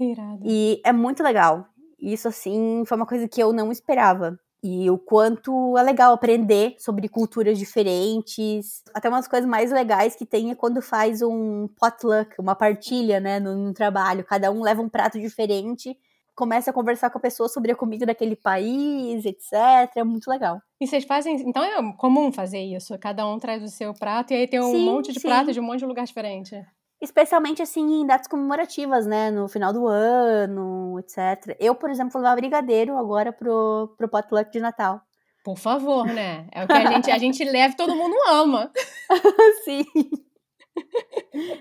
[0.00, 0.40] Que irado.
[0.46, 1.66] E é muito legal.
[2.00, 4.40] Isso, assim, foi uma coisa que eu não esperava.
[4.64, 8.82] E o quanto é legal aprender sobre culturas diferentes.
[8.94, 13.38] Até umas coisas mais legais que tem é quando faz um potluck, uma partilha, né,
[13.38, 14.24] no, no trabalho.
[14.24, 15.94] Cada um leva um prato diferente
[16.34, 19.52] começa a conversar com a pessoa sobre a comida daquele país, etc.
[19.94, 20.62] É muito legal.
[20.80, 21.34] E vocês fazem.
[21.42, 22.98] Então é comum fazer isso?
[22.98, 25.28] Cada um traz o seu prato e aí tem um sim, monte de sim.
[25.28, 26.56] pratos de um monte de lugar diferente.
[27.00, 29.30] Especialmente assim em datas comemorativas, né?
[29.30, 31.56] No final do ano, etc.
[31.58, 35.00] Eu, por exemplo, vou levar brigadeiro agora pro, pro potluck de Natal.
[35.42, 36.46] Por favor, né?
[36.52, 38.70] É o que a gente, a gente leva e todo mundo ama.
[39.64, 39.84] sim.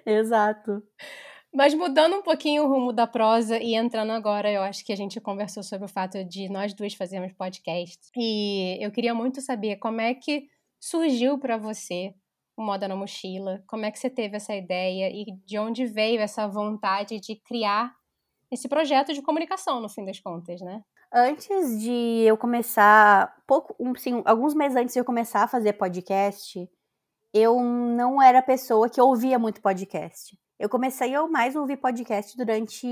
[0.06, 0.84] Exato.
[1.54, 4.96] Mas mudando um pouquinho o rumo da prosa e entrando agora, eu acho que a
[4.96, 7.98] gente conversou sobre o fato de nós duas fazermos podcast.
[8.16, 10.48] E eu queria muito saber como é que
[10.80, 12.14] surgiu para você
[12.62, 16.20] o Moda na Mochila, como é que você teve essa ideia e de onde veio
[16.20, 17.94] essa vontade de criar
[18.52, 20.82] esse projeto de comunicação, no fim das contas, né?
[21.14, 26.70] Antes de eu começar, pouco, assim, alguns meses antes de eu começar a fazer podcast,
[27.34, 32.86] eu não era pessoa que ouvia muito podcast eu comecei a mais ouvir podcast durante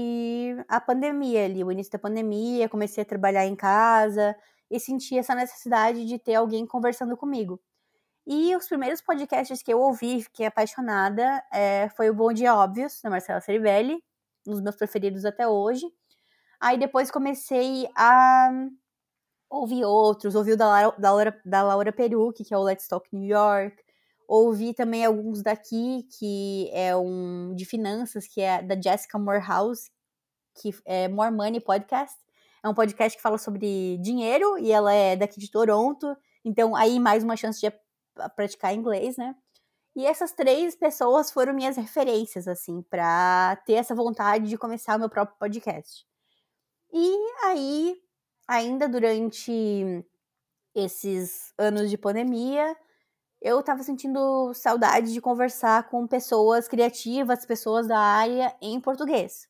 [0.69, 4.33] a pandemia ali, o início da pandemia, comecei a trabalhar em casa
[4.71, 7.59] e senti essa necessidade de ter alguém conversando comigo.
[8.29, 12.99] E os primeiros podcasts que eu ouvi, fiquei apaixonada, é, foi o Bom Dia Óbvios,
[13.01, 14.03] da Marcela Ceribelli,
[14.45, 15.85] um dos meus preferidos até hoje.
[16.59, 18.49] Aí depois comecei a
[19.49, 21.93] ouvir outros, ouvi o da Laura, da Laura, da Laura
[22.35, 23.81] que é o Let's Talk New York,
[24.27, 29.89] Ouvi também alguns daqui, que é um de finanças, que é da Jessica Morehouse,
[30.53, 32.17] que é More Money Podcast.
[32.61, 36.13] É um podcast que fala sobre dinheiro e ela é daqui de Toronto.
[36.43, 37.67] Então, aí mais uma chance de
[38.35, 39.35] praticar inglês, né?
[39.95, 44.99] E essas três pessoas foram minhas referências, assim, para ter essa vontade de começar o
[44.99, 46.05] meu próprio podcast.
[46.93, 47.97] E aí,
[48.47, 49.51] ainda durante
[50.75, 52.75] esses anos de pandemia,
[53.41, 59.47] eu estava sentindo saudade de conversar com pessoas criativas, pessoas da área em português.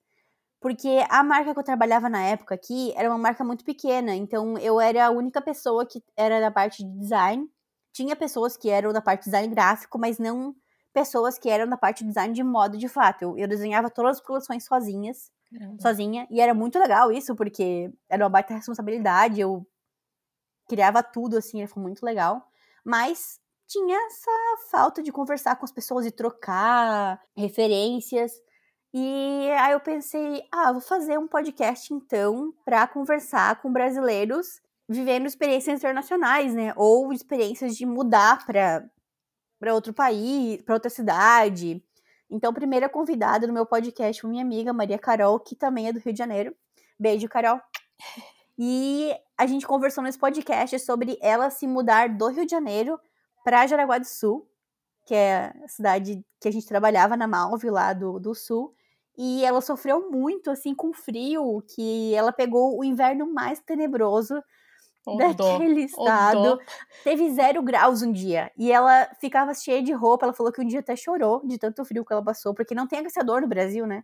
[0.59, 4.57] Porque a marca que eu trabalhava na época aqui era uma marca muito pequena, então
[4.57, 7.49] eu era a única pessoa que era da parte de design.
[7.97, 10.55] Tinha pessoas que eram da parte de design gráfico, mas não
[10.93, 13.23] pessoas que eram da parte de design de moda de fato.
[13.23, 15.81] Eu, eu desenhava todas as coleções sozinhas, Caramba.
[15.81, 19.65] sozinha, e era muito legal isso, porque era uma baita responsabilidade, eu
[20.69, 22.47] criava tudo assim, foi muito legal.
[22.85, 24.31] Mas tinha essa
[24.69, 28.31] falta de conversar com as pessoas e trocar referências.
[28.93, 35.25] E aí eu pensei, ah, vou fazer um podcast então para conversar com brasileiros vivendo
[35.25, 36.73] experiências internacionais, né?
[36.75, 38.87] Ou experiências de mudar para
[39.59, 41.83] para outro país, para outra cidade.
[42.29, 45.99] Então, primeira convidada no meu podcast foi minha amiga Maria Carol, que também é do
[45.99, 46.55] Rio de Janeiro.
[46.99, 47.59] Beijo, Carol.
[48.59, 52.99] E a gente conversou nesse podcast sobre ela se mudar do Rio de Janeiro
[53.43, 54.49] para Jaraguá do Sul,
[55.05, 58.73] que é a cidade que a gente trabalhava na Malve lá do, do Sul.
[59.15, 64.41] E ela sofreu muito, assim, com frio, que ela pegou o inverno mais tenebroso
[65.15, 66.59] daquele estado.
[67.03, 68.51] Teve zero graus um dia.
[68.57, 70.25] E ela ficava cheia de roupa.
[70.25, 72.87] Ela falou que um dia até chorou de tanto frio que ela passou, porque não
[72.87, 74.03] tem aquecedor no Brasil, né?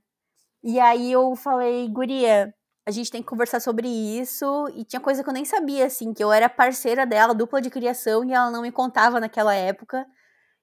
[0.63, 2.53] E aí eu falei, Guria,
[2.85, 4.45] a gente tem que conversar sobre isso.
[4.75, 7.69] E tinha coisa que eu nem sabia, assim, que eu era parceira dela, dupla de
[7.69, 10.05] criação, e ela não me contava naquela época.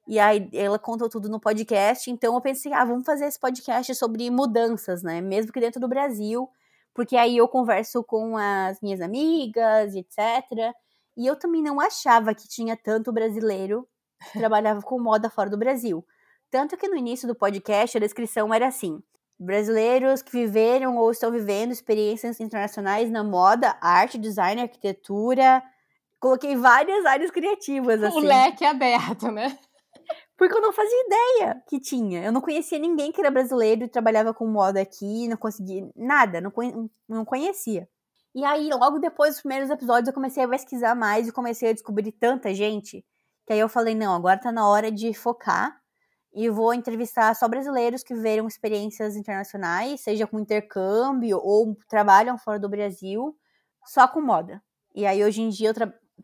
[0.09, 3.94] E aí ela contou tudo no podcast, então eu pensei, ah, vamos fazer esse podcast
[3.94, 5.20] sobre mudanças, né?
[5.20, 6.48] Mesmo que dentro do Brasil,
[6.94, 10.74] porque aí eu converso com as minhas amigas, etc.
[11.16, 13.87] E eu também não achava que tinha tanto brasileiro
[14.33, 16.05] que trabalhava com moda fora do Brasil.
[16.50, 19.03] Tanto que no início do podcast a descrição era assim:
[19.38, 25.62] brasileiros que viveram ou estão vivendo experiências internacionais na moda, arte, design, arquitetura.
[26.18, 28.03] Coloquei várias áreas criativas.
[28.03, 28.18] Assim.
[28.18, 29.59] O leque aberto, né?
[30.40, 32.24] Porque eu não fazia ideia que tinha.
[32.24, 36.40] Eu não conhecia ninguém que era brasileiro e trabalhava com moda aqui, não conseguia nada,
[36.40, 36.50] não,
[37.07, 37.87] não conhecia.
[38.35, 41.72] E aí, logo depois dos primeiros episódios, eu comecei a pesquisar mais e comecei a
[41.74, 43.05] descobrir tanta gente
[43.46, 45.79] que aí eu falei: não, agora tá na hora de focar
[46.33, 52.59] e vou entrevistar só brasileiros que viveram experiências internacionais, seja com intercâmbio ou trabalham fora
[52.59, 53.37] do Brasil,
[53.85, 54.62] só com moda.
[54.94, 55.74] E aí, hoje em dia, eu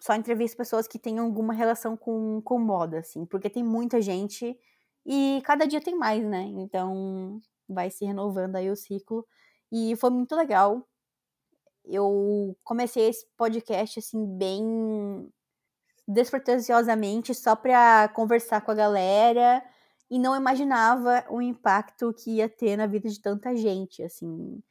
[0.01, 4.59] só entrevisto pessoas que têm alguma relação com, com moda, assim, porque tem muita gente
[5.05, 6.43] e cada dia tem mais, né?
[6.57, 9.27] Então vai se renovando aí o ciclo.
[9.73, 10.87] E foi muito legal.
[11.85, 15.29] Eu comecei esse podcast, assim, bem
[16.09, 19.63] despretensiosamente, só pra conversar com a galera
[20.11, 24.63] e não imaginava o impacto que ia ter na vida de tanta gente, assim.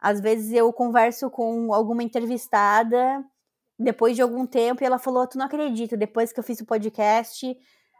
[0.00, 3.24] Às vezes eu converso com alguma entrevistada
[3.80, 6.66] depois de algum tempo, e ela falou: Tu não acredita, depois que eu fiz o
[6.66, 7.56] podcast,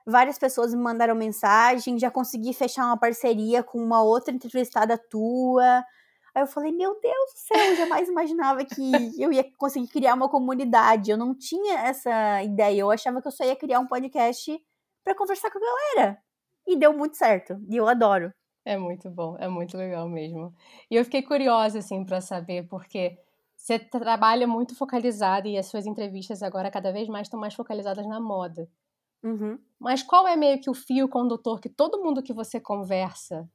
[0.07, 5.85] várias pessoas me mandaram mensagem, já consegui fechar uma parceria com uma outra entrevistada tua.
[6.35, 10.15] Aí eu falei: Meu Deus do céu, eu jamais imaginava que eu ia conseguir criar
[10.15, 11.11] uma comunidade.
[11.11, 14.61] Eu não tinha essa ideia, eu achava que eu só ia criar um podcast
[15.03, 15.63] para conversar com a
[15.97, 16.19] galera.
[16.67, 18.31] E deu muito certo, e eu adoro.
[18.67, 20.55] É muito bom, é muito legal mesmo.
[20.91, 23.17] E eu fiquei curiosa, assim, para saber, porque
[23.61, 28.07] você trabalha muito focalizado e as suas entrevistas agora cada vez mais estão mais focalizadas
[28.07, 28.67] na moda.
[29.23, 29.59] Uhum.
[29.79, 33.47] Mas qual é meio que o fio condutor que todo mundo que você conversa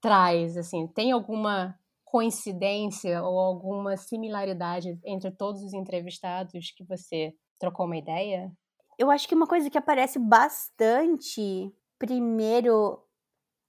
[0.00, 0.56] traz?
[0.56, 7.98] Assim, tem alguma coincidência ou alguma similaridade entre todos os entrevistados que você trocou uma
[7.98, 8.50] ideia?
[8.98, 12.98] Eu acho que uma coisa que aparece bastante, primeiro,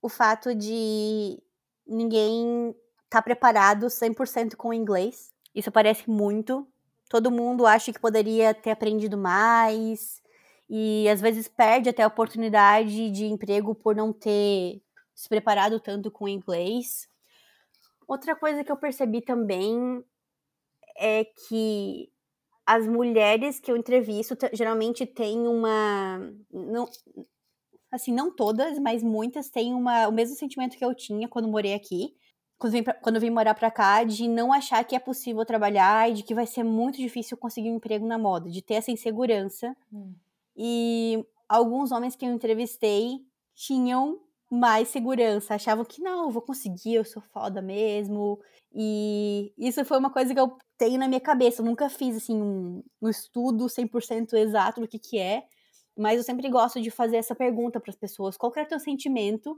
[0.02, 1.38] o fato de
[1.86, 2.70] ninguém
[3.04, 5.30] estar tá preparado 100% com o inglês.
[5.54, 6.68] Isso aparece muito.
[7.10, 10.22] Todo mundo acha que poderia ter aprendido mais
[10.70, 14.82] e às vezes perde até a oportunidade de emprego por não ter
[15.14, 17.10] se preparado tanto com o inglês.
[18.08, 20.04] Outra coisa que eu percebi também
[20.98, 22.10] é que
[22.66, 26.20] as mulheres que eu entrevisto geralmente têm uma.
[26.52, 26.88] Não,
[27.92, 31.74] assim, não todas, mas muitas têm uma, o mesmo sentimento que eu tinha quando morei
[31.74, 32.16] aqui,
[32.62, 36.12] quando, vim pra, quando vim morar pra cá, de não achar que é possível trabalhar
[36.12, 38.92] e de que vai ser muito difícil conseguir um emprego na moda, de ter essa
[38.92, 39.76] insegurança.
[39.92, 40.14] Hum.
[40.56, 43.20] E alguns homens que eu entrevistei
[43.56, 48.40] tinham mais segurança, achavam que não, eu vou conseguir, eu sou foda mesmo.
[48.72, 51.64] E isso foi uma coisa que eu tenho na minha cabeça.
[51.64, 55.44] Eu nunca fiz assim um, um estudo 100% exato do que que é,
[55.98, 58.80] mas eu sempre gosto de fazer essa pergunta para as pessoas: qual é o teu
[58.80, 59.58] sentimento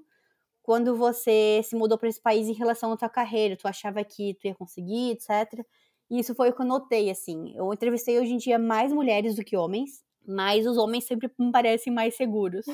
[0.64, 3.58] quando você se mudou para esse país em relação à tua carreira?
[3.58, 5.66] Tu achava que tu ia conseguir, etc.
[6.10, 7.54] E isso foi o que eu notei, assim.
[7.56, 11.52] Eu entrevistei hoje em dia mais mulheres do que homens, mas os homens sempre me
[11.52, 12.66] parecem mais seguros.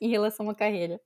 [0.00, 0.98] em relação à carreira.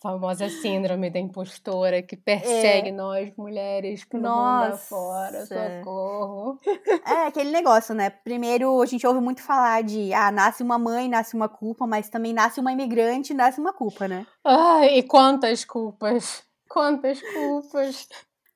[0.00, 2.92] Famosa síndrome da impostora que persegue é.
[2.92, 4.64] nós mulheres pelo Nossa.
[4.64, 6.60] mundo afora, socorro.
[7.06, 8.10] É aquele negócio, né?
[8.10, 12.10] Primeiro a gente ouve muito falar de ah, nasce uma mãe, nasce uma culpa, mas
[12.10, 14.26] também nasce uma imigrante, nasce uma culpa, né?
[14.44, 16.44] Ai, e quantas culpas?
[16.68, 18.08] Quantas culpas?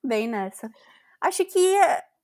[0.05, 0.71] Bem nessa.
[1.21, 1.77] Acho que,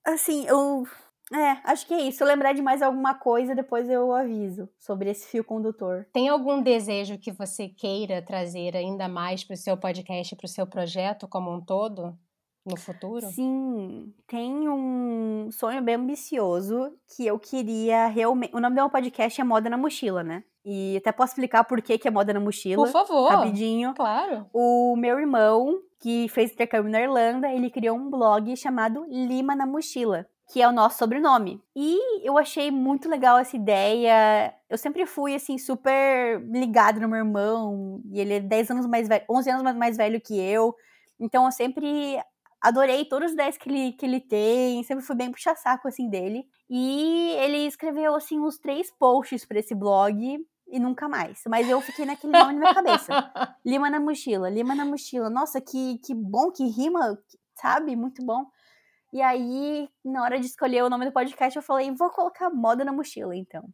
[0.05, 0.85] assim, eu
[1.33, 2.19] é, acho que é isso.
[2.19, 6.07] Se eu lembrar de mais alguma coisa, depois eu aviso sobre esse fio condutor.
[6.13, 10.49] Tem algum desejo que você queira trazer ainda mais para o seu podcast, para o
[10.49, 12.17] seu projeto como um todo?
[12.65, 13.27] No futuro?
[13.27, 18.55] Sim, tem um sonho bem ambicioso que eu queria realmente.
[18.55, 20.45] O nome do meu podcast é Moda na Mochila, né?
[20.65, 22.85] E até posso explicar por que, que é Moda na Mochila.
[22.85, 23.33] Por favor.
[23.33, 23.93] Rapidinho.
[23.95, 24.47] Claro.
[24.53, 29.67] O meu irmão, que fez intercâmbio na Irlanda, ele criou um blog chamado Lima na
[29.67, 31.63] Mochila que é o nosso sobrenome.
[31.75, 34.55] E eu achei muito legal essa ideia.
[34.69, 38.03] Eu sempre fui, assim, super ligada no meu irmão.
[38.11, 40.75] E ele é 10 anos mais velho, 11 anos mais velho que eu.
[41.19, 42.21] Então eu sempre
[42.61, 44.83] adorei todos os 10 que ele, que ele tem.
[44.83, 46.45] Sempre fui bem puxa-saco, assim, dele.
[46.69, 50.39] E ele escreveu, assim, uns três posts para esse blog
[50.73, 51.43] e nunca mais.
[51.47, 53.13] Mas eu fiquei naquele nome na minha cabeça.
[53.65, 55.29] Lima na mochila, Lima na mochila.
[55.29, 57.19] Nossa, que, que bom, que rima,
[57.55, 57.95] sabe?
[57.95, 58.47] Muito bom.
[59.13, 62.85] E aí, na hora de escolher o nome do podcast, eu falei, vou colocar moda
[62.85, 63.69] na mochila, então.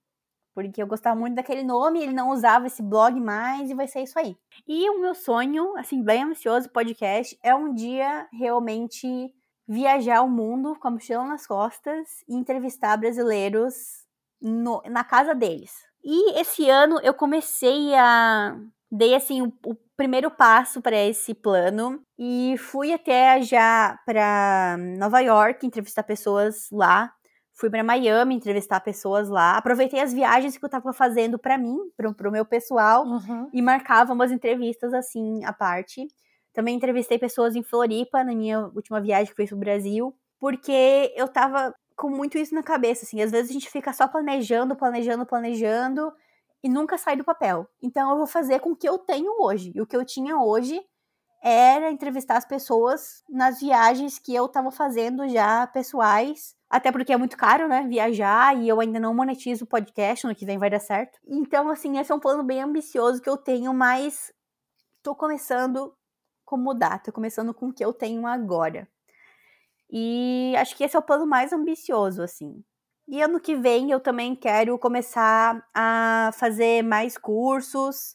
[0.53, 4.03] Porque eu gostava muito daquele nome, ele não usava esse blog mais e vai ser
[4.03, 4.37] isso aí.
[4.67, 9.33] E o meu sonho, assim, bem ambicioso podcast, é um dia realmente
[9.69, 13.75] viajar o mundo com a mochila nas costas e entrevistar brasileiros
[14.43, 15.73] no, na casa deles.
[16.03, 18.59] E esse ano eu comecei a.
[18.91, 25.19] Dei assim o, o primeiro passo para esse plano e fui até já para Nova
[25.19, 27.13] York entrevistar pessoas lá.
[27.53, 29.57] Fui para Miami entrevistar pessoas lá.
[29.59, 33.51] Aproveitei as viagens que eu estava fazendo para mim, para o meu pessoal, uhum.
[33.53, 36.07] e marcava umas entrevistas assim à parte.
[36.55, 41.13] Também entrevistei pessoas em Floripa na minha última viagem que foi para o Brasil, porque
[41.17, 43.21] eu tava com muito isso na cabeça, assim.
[43.21, 46.13] Às vezes a gente fica só planejando, planejando, planejando,
[46.63, 47.69] e nunca sai do papel.
[47.83, 49.73] Então eu vou fazer com o que eu tenho hoje.
[49.75, 50.81] E o que eu tinha hoje
[51.43, 56.57] era entrevistar as pessoas nas viagens que eu estava fazendo já pessoais.
[56.69, 57.87] Até porque é muito caro, né?
[57.89, 61.19] Viajar e eu ainda não monetizo o podcast, no que vem vai dar certo.
[61.27, 64.33] Então, assim, esse é um plano bem ambicioso que eu tenho, mas
[65.03, 65.95] tô começando
[66.45, 68.89] com mudar, tô começando com o que eu tenho agora.
[69.91, 72.63] E acho que esse é o plano mais ambicioso, assim.
[73.11, 78.15] E ano que vem eu também quero começar a fazer mais cursos.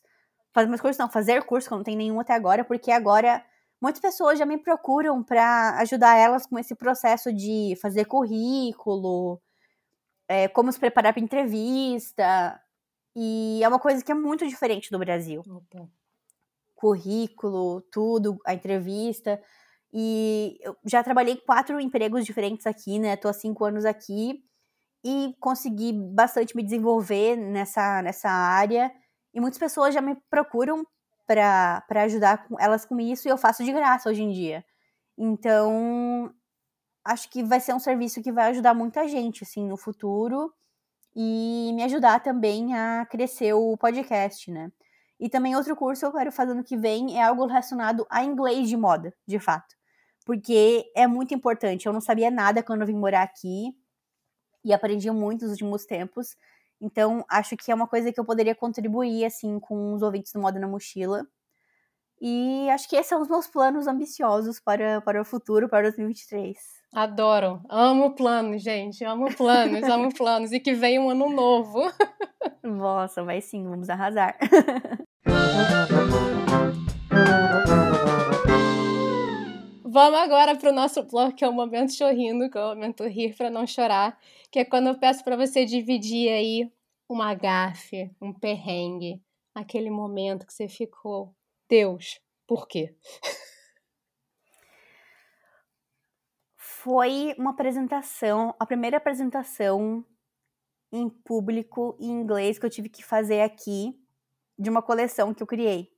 [0.53, 3.43] Fazer mais cursos, não, fazer curso, que eu não tenho nenhum até agora, porque agora
[3.81, 9.41] muitas pessoas já me procuram para ajudar elas com esse processo de fazer currículo,
[10.27, 12.61] é, como se preparar para entrevista.
[13.15, 15.41] E é uma coisa que é muito diferente do Brasil.
[16.75, 19.41] Currículo, tudo, a entrevista.
[19.91, 23.15] E eu já trabalhei quatro empregos diferentes aqui, né?
[23.15, 24.43] Tô há cinco anos aqui
[25.03, 28.91] e consegui bastante me desenvolver nessa, nessa área.
[29.33, 30.85] E muitas pessoas já me procuram
[31.27, 34.63] para ajudar com, elas com isso e eu faço de graça hoje em dia.
[35.17, 36.33] Então,
[37.03, 40.53] acho que vai ser um serviço que vai ajudar muita gente assim no futuro
[41.15, 44.71] e me ajudar também a crescer o podcast, né?
[45.19, 48.23] E também outro curso que eu quero fazer no que vem é algo relacionado a
[48.23, 49.75] inglês de moda, de fato.
[50.25, 51.85] Porque é muito importante.
[51.85, 53.73] Eu não sabia nada quando eu vim morar aqui
[54.63, 56.35] e aprendi muito nos últimos tempos.
[56.79, 60.39] Então, acho que é uma coisa que eu poderia contribuir, assim, com os ouvintes do
[60.39, 61.25] Moda na Mochila.
[62.21, 66.57] E acho que esses são os meus planos ambiciosos para, para o futuro, para 2023.
[66.93, 67.61] Adoro.
[67.69, 69.03] Amo planos, gente.
[69.03, 70.51] Amo planos, amo planos.
[70.51, 71.81] E que venha um ano novo.
[72.61, 74.37] Nossa, vai sim, vamos arrasar.
[79.93, 83.03] Vamos agora para o nosso bloco, que é o momento chorrindo, que é o momento
[83.03, 84.19] rir para não chorar,
[84.49, 86.73] que é quando eu peço para você dividir aí
[87.07, 89.21] uma gafe, um perrengue,
[89.53, 91.35] aquele momento que você ficou,
[91.69, 92.95] Deus, por quê?
[96.57, 100.03] Foi uma apresentação, a primeira apresentação
[100.91, 103.95] em público em inglês que eu tive que fazer aqui
[104.57, 105.93] de uma coleção que eu criei.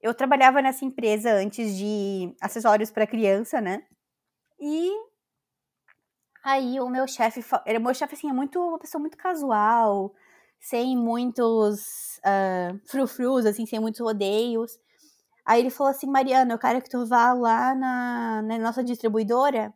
[0.00, 3.84] Eu trabalhava nessa empresa antes de acessórios para criança, né?
[4.60, 4.90] E
[6.44, 7.40] aí o meu chefe,
[7.76, 10.14] o meu chefe assim é muito uma pessoa muito casual,
[10.60, 14.78] sem muitos uh, frufrus, assim, sem muitos rodeios.
[15.44, 19.72] Aí ele falou assim, Mariana, eu quero que tu vá lá na, na nossa distribuidora,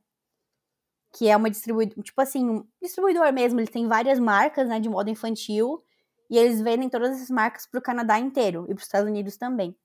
[1.12, 4.88] que é uma distribuidora, tipo assim, um distribuidor mesmo, ele tem várias marcas, né, de
[4.88, 5.82] moda infantil,
[6.30, 9.36] E eles vendem todas essas marcas para o Canadá inteiro e para os Estados Unidos
[9.36, 9.76] também.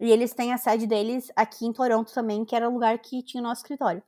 [0.00, 3.22] E eles têm a sede deles aqui em Toronto também, que era o lugar que
[3.22, 4.02] tinha o nosso escritório.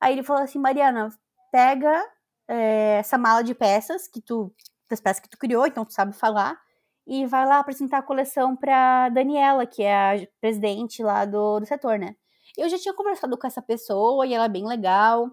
[0.00, 1.08] Aí ele falou assim, Mariana,
[1.50, 2.04] pega
[2.48, 4.52] é, essa mala de peças que tu
[4.90, 6.60] das peças que tu criou, então tu sabe falar,
[7.06, 11.66] e vai lá apresentar a coleção para Daniela, que é a presidente lá do, do
[11.66, 12.14] setor, né?
[12.56, 15.30] Eu já tinha conversado com essa pessoa e ela é bem legal.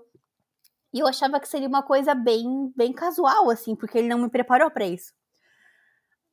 [0.93, 4.29] E eu achava que seria uma coisa bem, bem casual, assim, porque ele não me
[4.29, 5.13] preparou para isso.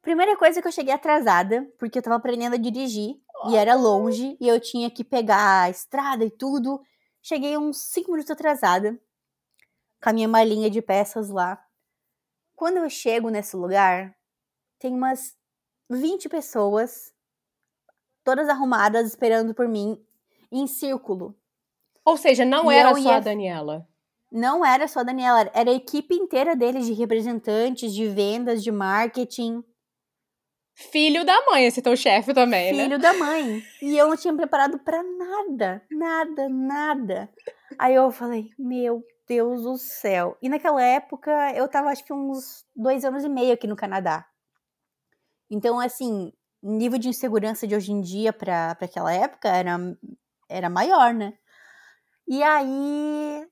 [0.00, 3.16] Primeira coisa que eu cheguei atrasada, porque eu tava aprendendo a dirigir
[3.48, 6.80] e era longe e eu tinha que pegar a estrada e tudo.
[7.22, 8.98] Cheguei uns 5 minutos atrasada
[10.02, 11.62] com a minha malinha de peças lá.
[12.54, 14.16] Quando eu chego nesse lugar,
[14.78, 15.36] tem umas
[15.90, 17.12] 20 pessoas,
[18.24, 20.02] todas arrumadas, esperando por mim,
[20.50, 21.36] em círculo.
[22.04, 23.16] Ou seja, não e era só ia...
[23.16, 23.88] a Daniela.
[24.30, 28.72] Não era só a Daniela, era a equipe inteira deles de representantes, de vendas, de
[28.72, 29.62] marketing.
[30.78, 32.84] Filho da mãe, esse teu chefe também, Filho né?
[32.84, 33.64] Filho da mãe.
[33.80, 37.30] E eu não tinha preparado para nada, nada, nada.
[37.78, 40.36] Aí eu falei, meu Deus do céu.
[40.42, 44.26] E naquela época eu tava acho que uns dois anos e meio aqui no Canadá.
[45.50, 46.30] Então, assim,
[46.62, 49.78] nível de insegurança de hoje em dia para aquela época era,
[50.46, 51.32] era maior, né?
[52.28, 53.48] E aí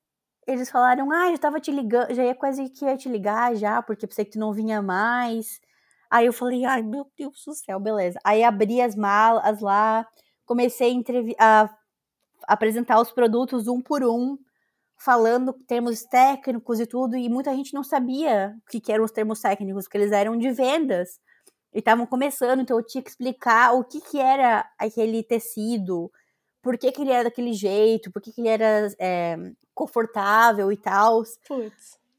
[0.47, 3.81] eles falaram, ah, já tava te ligando, já ia quase que ia te ligar já,
[3.81, 5.59] porque pensei que tu não vinha mais.
[6.15, 8.21] Aí eu falei, ai, meu Deus do céu, beleza.
[8.23, 10.07] Aí abri as malas lá,
[10.47, 10.97] comecei
[11.41, 11.77] a, a
[12.47, 14.39] apresentar os produtos um por um,
[14.97, 19.11] falando termos técnicos e tudo, e muita gente não sabia o que, que eram os
[19.11, 21.19] termos técnicos, porque eles eram de vendas
[21.73, 26.13] e estavam começando, então eu tinha que explicar o que, que era aquele tecido,
[26.63, 29.37] por que, que ele era daquele jeito, por que, que ele era é,
[29.75, 31.25] confortável e tal.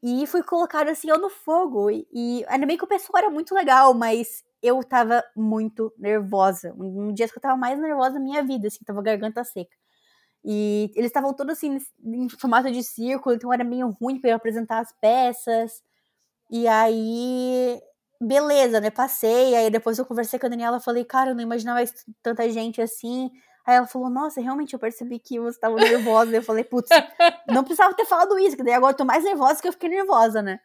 [0.07, 1.89] E fui colocado assim, eu no fogo.
[1.89, 6.75] E, e ainda bem que o pessoal era muito legal, mas eu tava muito nervosa.
[6.77, 9.75] Um, um dia que eu tava mais nervosa da minha vida, assim, tava garganta seca.
[10.43, 14.35] E eles estavam todos assim, em formato de círculo, então era meio ruim para eu
[14.35, 15.81] apresentar as peças.
[16.51, 17.81] E aí,
[18.21, 18.91] beleza, né?
[18.91, 19.55] Passei.
[19.55, 21.83] Aí depois eu conversei com a Daniela, falei, cara, eu não imaginava
[22.23, 23.31] tanta gente assim.
[23.65, 26.35] Aí ela falou, nossa, realmente eu percebi que você estava nervosa.
[26.35, 26.89] eu falei, putz,
[27.47, 29.89] não precisava ter falado isso, que daí agora eu tô mais nervosa que eu fiquei
[29.89, 30.59] nervosa, né?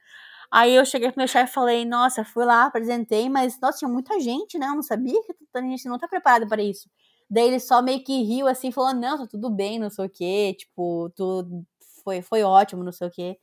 [0.50, 3.88] Aí eu cheguei pro meu chefe e falei, nossa, fui lá, apresentei, mas, nossa, tinha
[3.88, 4.66] muita gente, né?
[4.66, 6.88] Eu não sabia que a gente não tá preparada para isso.
[7.30, 10.10] Daí ele só meio que riu assim, falou: Não, tá tudo bem, não sei o
[10.10, 10.56] quê.
[10.58, 11.64] Tipo, tudo
[12.02, 13.38] foi, foi ótimo, não sei o quê.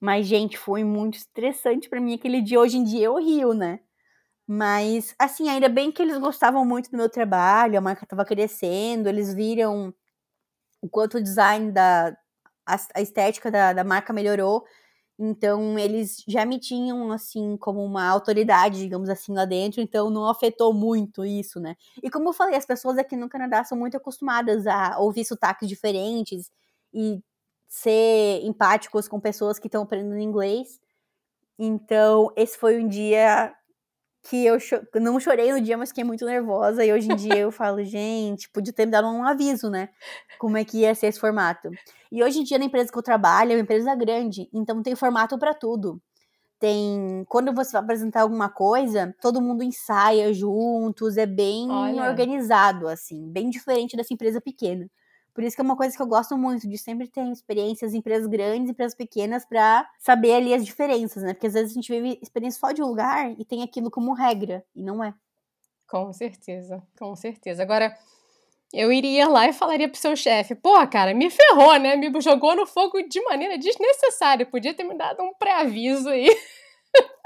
[0.00, 2.60] Mas, gente, foi muito estressante para mim aquele dia.
[2.60, 3.80] Hoje em dia eu rio, né?
[4.52, 9.08] Mas, assim, ainda bem que eles gostavam muito do meu trabalho, a marca tava crescendo,
[9.08, 9.94] eles viram
[10.82, 12.16] o quanto o design da.
[12.66, 14.64] a, a estética da, da marca melhorou.
[15.18, 20.28] Então, eles já me tinham, assim, como uma autoridade, digamos assim, lá dentro, então não
[20.28, 21.76] afetou muito isso, né?
[22.02, 25.68] E como eu falei, as pessoas aqui no Canadá são muito acostumadas a ouvir sotaques
[25.68, 26.50] diferentes
[26.94, 27.22] e
[27.68, 30.80] ser empáticos com pessoas que estão aprendendo inglês.
[31.58, 33.54] Então, esse foi um dia
[34.22, 36.84] que eu cho não chorei no dia, mas fiquei muito nervosa.
[36.84, 39.88] E hoje em dia eu falo, gente, podia ter me dado um aviso, né?
[40.38, 41.70] Como é que ia ser esse formato.
[42.12, 44.94] E hoje em dia, na empresa que eu trabalho, é uma empresa grande, então tem
[44.96, 46.00] formato para tudo.
[46.58, 47.24] Tem.
[47.28, 52.10] Quando você vai apresentar alguma coisa, todo mundo ensaia juntos, é bem Olha.
[52.10, 54.86] organizado, assim, bem diferente dessa empresa pequena.
[55.34, 57.98] Por isso que é uma coisa que eu gosto muito, de sempre ter experiências em
[57.98, 61.32] empresas grandes e empresas pequenas para saber ali as diferenças, né?
[61.34, 64.12] Porque às vezes a gente vive experiência só de um lugar e tem aquilo como
[64.12, 65.14] regra, e não é.
[65.88, 67.62] Com certeza, com certeza.
[67.62, 67.96] Agora,
[68.72, 71.96] eu iria lá e falaria pro seu chefe, pô, cara, me ferrou, né?
[71.96, 74.46] Me jogou no fogo de maneira desnecessária.
[74.46, 76.28] Podia ter me dado um pré-aviso aí.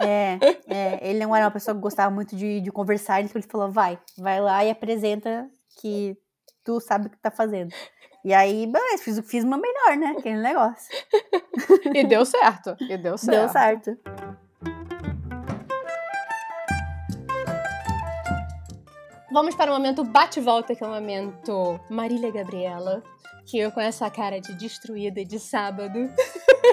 [0.01, 3.49] É, é, ele não era uma pessoa que gostava muito de, de conversar, então ele
[3.49, 5.49] falou, vai, vai lá e apresenta
[5.81, 6.17] que
[6.65, 7.75] tu sabe o que tá fazendo.
[8.25, 10.15] E aí, beleza, fiz, fiz uma melhor, né?
[10.19, 10.91] Aquele negócio.
[11.95, 12.75] E deu certo.
[12.81, 13.39] E deu certo.
[13.39, 13.99] Deu certo.
[19.31, 23.03] Vamos para o momento bate-volta, que é o momento Marília Gabriela.
[23.47, 26.11] Que eu com essa cara de destruída de sábado.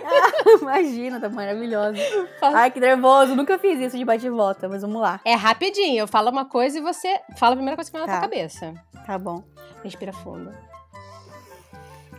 [0.03, 1.97] Ah, imagina, tá maravilhosa.
[2.41, 3.35] Ai, que nervoso.
[3.35, 5.19] Nunca fiz isso de bate-volta, mas vamos lá.
[5.25, 5.99] É rapidinho.
[5.99, 8.19] Eu falo uma coisa e você fala a primeira coisa que vem na tá.
[8.19, 8.73] tua cabeça.
[9.05, 9.43] Tá bom.
[9.83, 10.51] Respira fundo.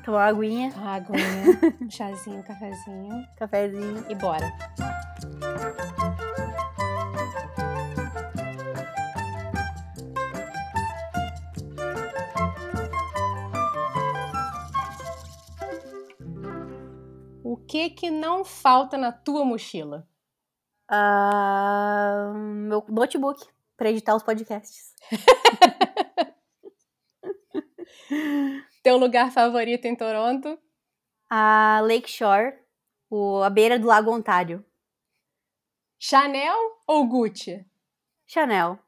[0.04, 0.72] Tomar uma aguinha.
[0.76, 1.76] Uma aguinha.
[1.80, 3.26] um chazinho, um cafezinho.
[3.38, 4.04] Cafezinho.
[4.08, 4.52] E bora.
[17.72, 20.06] Que que não falta na tua mochila?
[20.90, 23.48] Uh, meu notebook
[23.78, 24.92] para editar os podcasts.
[28.82, 30.58] Teu lugar favorito em Toronto?
[31.30, 32.58] A Lakeshore,
[33.08, 34.62] o, a beira do Lago Ontário.
[35.98, 37.64] Chanel ou Gucci?
[38.26, 38.78] Chanel.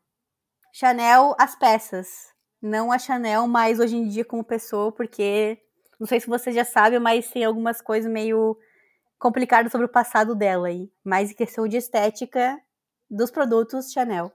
[0.74, 2.34] Chanel, as peças.
[2.60, 5.58] Não a Chanel mais hoje em dia como pessoa, porque
[5.98, 8.58] não sei se você já sabe, mas tem algumas coisas meio
[9.24, 10.92] complicadas sobre o passado dela aí.
[11.02, 12.60] Mas em questão de estética
[13.10, 14.30] dos produtos Chanel.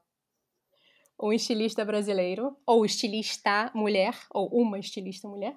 [1.21, 5.55] Um estilista brasileiro, ou estilista mulher, ou uma estilista mulher?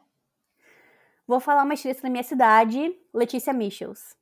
[1.26, 4.14] Vou falar uma estilista da minha cidade, Letícia Michels.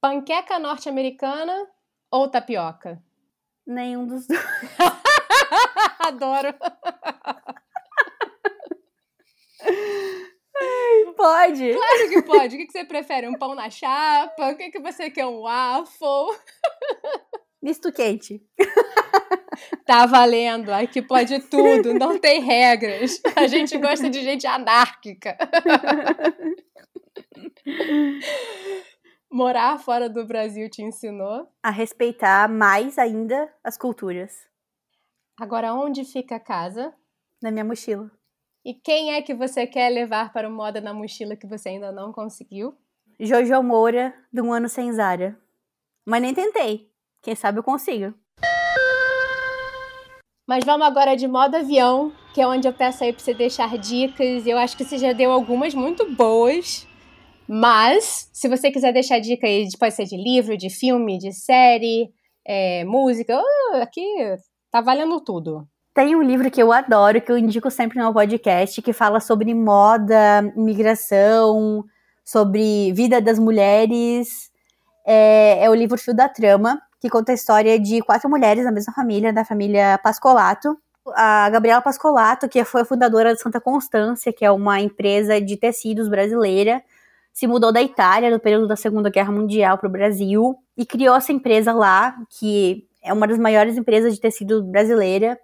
[0.00, 1.66] Panqueca norte-americana
[2.08, 3.02] ou tapioca?
[3.66, 4.40] Nenhum dos dois.
[5.98, 6.54] Adoro.
[11.44, 11.74] Pode.
[11.74, 12.56] Claro que pode.
[12.56, 13.28] O que você prefere?
[13.28, 14.50] Um pão na chapa?
[14.50, 15.26] O que você quer?
[15.26, 16.38] Um waffle?
[17.62, 18.42] Misto quente.
[19.86, 20.70] Tá valendo.
[20.70, 21.94] Aqui pode tudo.
[21.94, 23.20] Não tem regras.
[23.36, 25.36] A gente gosta de gente anárquica.
[29.30, 31.48] Morar fora do Brasil te ensinou?
[31.62, 34.48] A respeitar mais ainda as culturas.
[35.38, 36.94] Agora, onde fica a casa?
[37.42, 38.10] Na minha mochila.
[38.64, 41.92] E quem é que você quer levar para o Moda na Mochila que você ainda
[41.92, 42.74] não conseguiu?
[43.20, 45.38] Jojo Moura, de um ano sem Zara.
[46.06, 46.88] Mas nem tentei.
[47.22, 48.14] Quem sabe eu consigo.
[50.48, 53.76] Mas vamos agora de modo avião, que é onde eu peço aí para você deixar
[53.76, 54.46] dicas.
[54.46, 56.86] Eu acho que você já deu algumas muito boas.
[57.46, 62.10] Mas, se você quiser deixar dica aí, pode ser de livro, de filme, de série,
[62.46, 63.38] é, música,
[63.74, 64.02] aqui
[64.70, 65.68] tá valendo tudo.
[65.94, 69.20] Tem um livro que eu adoro, que eu indico sempre no meu podcast, que fala
[69.20, 71.84] sobre moda, imigração,
[72.24, 74.50] sobre vida das mulheres.
[75.06, 78.72] É, é o livro Fio da Trama, que conta a história de quatro mulheres da
[78.72, 80.76] mesma família, da família Pascolato.
[81.14, 85.56] A Gabriela Pascolato, que foi a fundadora da Santa Constância, que é uma empresa de
[85.56, 86.82] tecidos brasileira,
[87.32, 91.14] se mudou da Itália no período da Segunda Guerra Mundial para o Brasil e criou
[91.14, 95.38] essa empresa lá, que é uma das maiores empresas de tecido brasileira.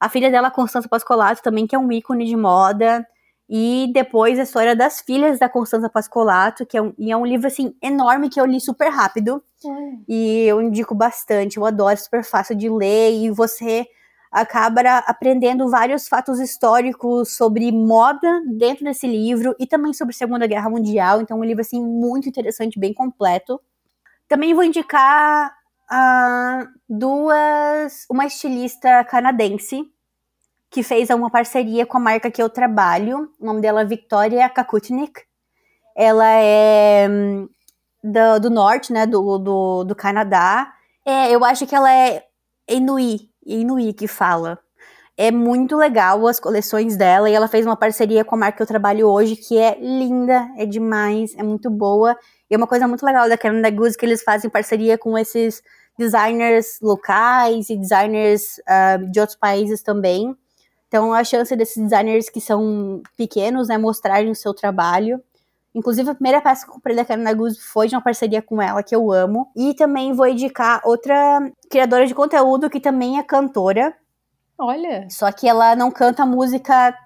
[0.00, 3.06] A filha dela, Constança Pascolato, também, que é um ícone de moda.
[3.48, 7.46] E depois a história das filhas da Constança Pascolato, que é um, é um livro,
[7.46, 9.42] assim, enorme que eu li super rápido.
[10.08, 13.12] E eu indico bastante, eu adoro, é super fácil de ler.
[13.12, 13.86] E você
[14.32, 20.46] acaba aprendendo vários fatos históricos sobre moda dentro desse livro e também sobre a Segunda
[20.46, 21.20] Guerra Mundial.
[21.20, 23.60] Então, é um livro assim muito interessante, bem completo.
[24.28, 25.54] Também vou indicar
[25.90, 29.90] uh, duas, uma estilista canadense
[30.70, 33.30] que fez uma parceria com a marca que eu trabalho.
[33.40, 35.22] O nome dela é Victoria Kakutnik.
[35.96, 37.48] Ela é hum,
[38.02, 40.72] do, do norte, né, do, do, do Canadá.
[41.04, 42.24] É, eu acho que ela é
[42.68, 44.58] Inuit, Inui que fala.
[45.16, 48.62] É muito legal as coleções dela e ela fez uma parceria com a marca que
[48.62, 52.18] eu trabalho hoje, que é linda, é demais, é muito boa.
[52.50, 55.62] E é uma coisa muito legal da Canada Goose que eles fazem parceria com esses
[55.98, 60.36] designers locais e designers uh, de outros países também.
[60.88, 65.20] Então, a chance desses designers que são pequenos, né, mostrarem o seu trabalho.
[65.74, 68.62] Inclusive, a primeira peça que eu comprei da Canada Goose foi de uma parceria com
[68.62, 69.50] ela, que eu amo.
[69.54, 73.94] E também vou indicar outra criadora de conteúdo que também é cantora.
[74.58, 75.06] Olha!
[75.10, 76.96] Só que ela não canta música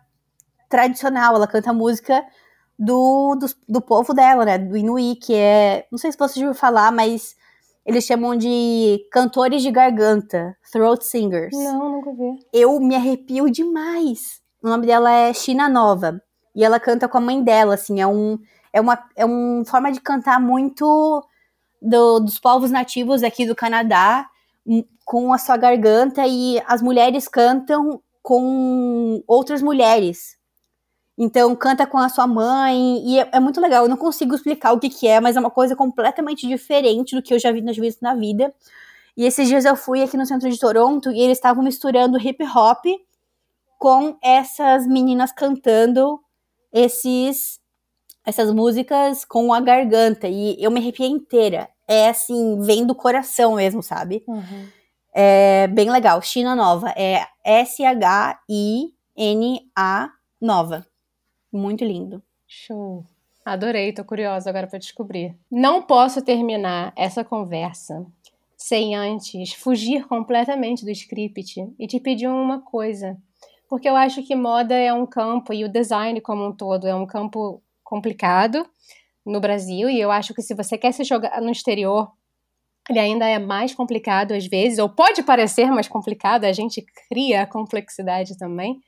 [0.69, 2.25] tradicional, ela canta música
[2.81, 4.57] do, do, do povo dela, né?
[4.57, 5.87] Do Inuit, que é.
[5.93, 7.37] Não sei se você já ouviu falar, mas
[7.85, 11.55] eles chamam de cantores de garganta, throat singers.
[11.55, 12.39] Não, nunca vi.
[12.51, 14.41] Eu me arrepio demais.
[14.63, 16.23] O nome dela é China Nova.
[16.57, 18.39] E ela canta com a mãe dela, assim, é um
[18.73, 21.23] é uma, é uma forma de cantar muito
[21.83, 24.27] do, dos povos nativos aqui do Canadá,
[24.67, 30.39] hum, com a sua garganta, e as mulheres cantam com outras mulheres.
[31.23, 33.85] Então, canta com a sua mãe, e é, é, muito legal.
[33.85, 37.21] Eu não consigo explicar o que, que é, mas é uma coisa completamente diferente do
[37.21, 38.55] que eu já vi nas vezes na vida.
[39.15, 42.43] E esses dias eu fui aqui no centro de Toronto e eles estavam misturando hip
[42.57, 42.87] hop
[43.79, 46.19] com essas meninas cantando
[46.73, 47.61] esses
[48.25, 51.69] essas músicas com a garganta e eu me arrepiei inteira.
[51.87, 54.25] É assim, vem do coração mesmo, sabe?
[54.27, 54.69] Uhum.
[55.13, 56.23] É bem legal.
[56.23, 56.95] China Nova.
[56.97, 58.41] É S-H-I-N-A
[60.41, 60.90] Nova.
[61.53, 62.23] Muito lindo.
[62.47, 63.05] Show.
[63.45, 65.37] Adorei, tô curiosa agora para descobrir.
[65.51, 68.07] Não posso terminar essa conversa
[68.57, 73.17] sem antes fugir completamente do script e te pedir uma coisa.
[73.69, 76.95] Porque eu acho que moda é um campo e o design como um todo é
[76.95, 78.67] um campo complicado
[79.25, 82.11] no Brasil, e eu acho que se você quer se jogar no exterior,
[82.89, 87.43] ele ainda é mais complicado às vezes, ou pode parecer mais complicado, a gente cria
[87.43, 88.81] a complexidade também.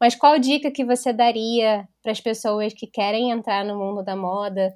[0.00, 4.14] Mas qual dica que você daria para as pessoas que querem entrar no mundo da
[4.14, 4.74] moda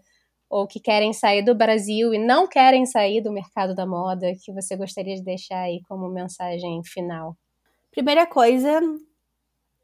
[0.49, 4.53] ou que querem sair do Brasil e não querem sair do mercado da moda, que
[4.53, 7.37] você gostaria de deixar aí como mensagem final?
[7.91, 8.81] Primeira coisa,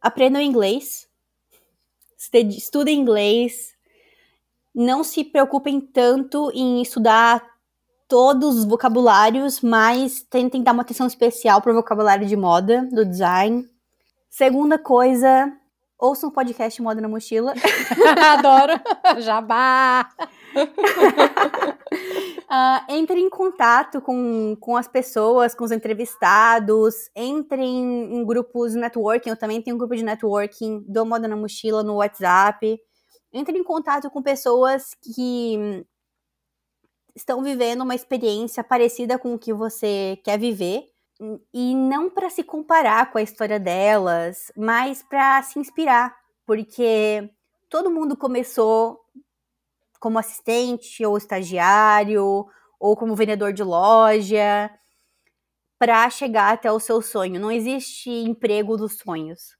[0.00, 1.08] aprenda inglês.
[2.32, 3.74] Estudem inglês.
[4.74, 7.44] Não se preocupem tanto em estudar
[8.08, 13.04] todos os vocabulários, mas tentem dar uma atenção especial para o vocabulário de moda, do
[13.04, 13.68] design.
[14.36, 15.50] Segunda coisa,
[15.98, 17.54] ouçam um podcast Moda na Mochila.
[18.36, 18.74] Adoro!
[19.22, 20.10] Jabá!
[22.44, 28.72] uh, entre em contato com, com as pessoas, com os entrevistados, entre em, em grupos
[28.72, 29.30] de networking.
[29.30, 32.78] Eu também tenho um grupo de networking do Moda na Mochila no WhatsApp.
[33.32, 35.82] Entre em contato com pessoas que
[37.14, 40.94] estão vivendo uma experiência parecida com o que você quer viver.
[41.52, 46.14] E não para se comparar com a história delas, mas para se inspirar.
[46.44, 47.30] Porque
[47.70, 49.00] todo mundo começou
[49.98, 52.46] como assistente ou estagiário
[52.78, 54.70] ou como vendedor de loja
[55.78, 57.40] para chegar até o seu sonho.
[57.40, 59.56] Não existe emprego dos sonhos.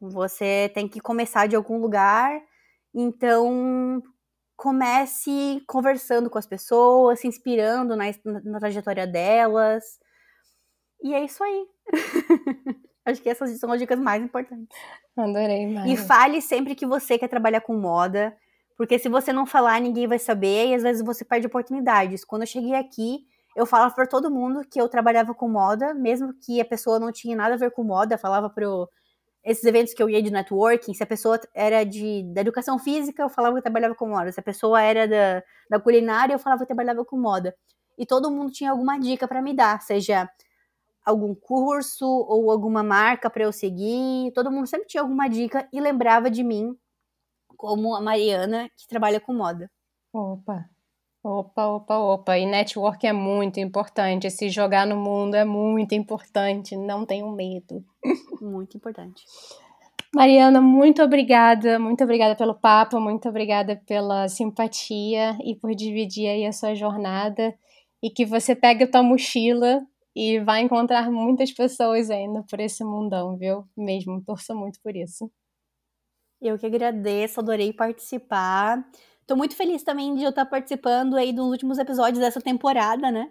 [0.00, 2.40] Você tem que começar de algum lugar.
[2.94, 4.02] Então,
[4.56, 8.04] comece conversando com as pessoas, se inspirando na,
[8.44, 9.98] na, trajetória delas.
[11.02, 11.66] E é isso aí.
[13.04, 14.76] Acho que essas são as dicas mais importantes.
[15.16, 15.92] Adorei, Mari.
[15.92, 18.36] E fale sempre que você quer trabalhar com moda.
[18.76, 22.24] Porque se você não falar, ninguém vai saber e às vezes você perde oportunidades.
[22.24, 26.32] Quando eu cheguei aqui, eu falava para todo mundo que eu trabalhava com moda, mesmo
[26.34, 28.64] que a pessoa não tinha nada a ver com moda, falava para
[29.44, 33.22] esses eventos que eu ia de networking, se a pessoa era de, da educação física,
[33.22, 34.30] eu falava que eu trabalhava com moda.
[34.32, 37.54] Se a pessoa era da, da culinária, eu falava que eu trabalhava com moda.
[37.98, 40.28] E todo mundo tinha alguma dica para me dar, seja
[41.04, 44.32] algum curso ou alguma marca para eu seguir.
[44.32, 46.76] Todo mundo sempre tinha alguma dica e lembrava de mim
[47.56, 49.70] como a Mariana, que trabalha com moda.
[50.12, 50.64] Opa,
[51.22, 52.38] opa, opa, opa.
[52.38, 54.30] E network é muito importante.
[54.30, 56.76] Se jogar no mundo é muito importante.
[56.76, 57.84] Não tenham medo.
[58.40, 59.22] Muito importante.
[60.12, 66.44] Mariana, muito obrigada, muito obrigada pelo papo, muito obrigada pela simpatia e por dividir aí
[66.44, 67.54] a sua jornada
[68.02, 69.80] e que você pegue a tua mochila
[70.14, 73.64] e vai encontrar muitas pessoas ainda por esse mundão, viu?
[73.76, 75.30] Mesmo, torço muito por isso.
[76.40, 78.84] Eu que agradeço, adorei participar.
[79.26, 83.30] Tô muito feliz também de eu estar participando aí dos últimos episódios dessa temporada, né?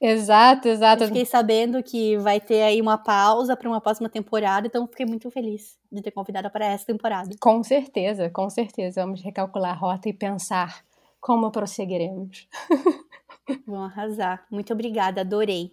[0.00, 1.04] Exato, exato.
[1.04, 5.06] Eu fiquei sabendo que vai ter aí uma pausa para uma próxima temporada, então fiquei
[5.06, 7.30] muito feliz de ter convidado para essa temporada.
[7.40, 9.00] Com certeza, com certeza.
[9.02, 10.84] Vamos recalcular a rota e pensar
[11.20, 12.48] como prosseguiremos.
[13.64, 14.44] Vamos arrasar.
[14.50, 15.72] Muito obrigada, adorei.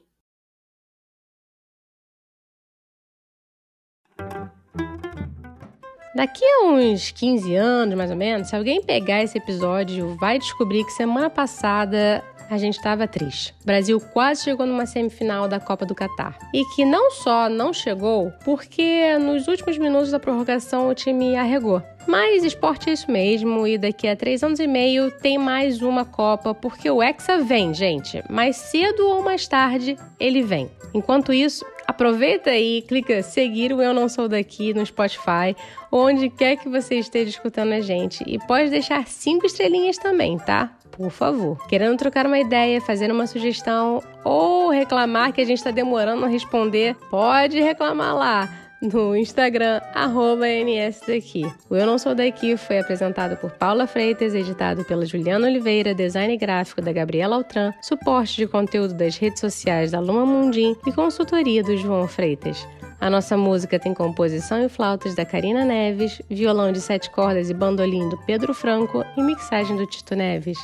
[6.19, 10.83] Daqui a uns 15 anos, mais ou menos, se alguém pegar esse episódio, vai descobrir
[10.83, 13.55] que semana passada a gente estava triste.
[13.61, 16.37] O Brasil quase chegou numa semifinal da Copa do Catar.
[16.53, 21.81] E que não só não chegou, porque nos últimos minutos da prorrogação o time arregou.
[22.05, 26.03] Mas esporte é isso mesmo, e daqui a três anos e meio tem mais uma
[26.03, 28.21] Copa, porque o Hexa vem, gente.
[28.29, 30.69] Mais cedo ou mais tarde, ele vem.
[30.93, 31.63] Enquanto isso,
[31.99, 35.53] aproveita aí, clica seguir o Eu Não Sou Daqui no Spotify,
[35.91, 38.23] onde quer que você esteja escutando a gente.
[38.25, 40.71] E pode deixar cinco estrelinhas também, tá?
[40.91, 41.57] Por favor.
[41.67, 46.29] Querendo trocar uma ideia, fazer uma sugestão ou reclamar que a gente está demorando a
[46.29, 51.51] responder, pode reclamar lá no Instagram, arroba NSDaqui.
[51.69, 56.35] O Eu Não Sou Daqui foi apresentado por Paula Freitas, editado pela Juliana Oliveira, design
[56.37, 61.63] gráfico da Gabriela Altran, suporte de conteúdo das redes sociais da Luma Mundim e consultoria
[61.63, 62.65] do João Freitas.
[63.01, 67.53] A nossa música tem composição e flautas da Karina Neves, violão de sete cordas e
[67.53, 70.57] bandolim do Pedro Franco e mixagem do Tito Neves.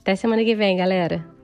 [0.00, 1.35] Até semana que vem, galera!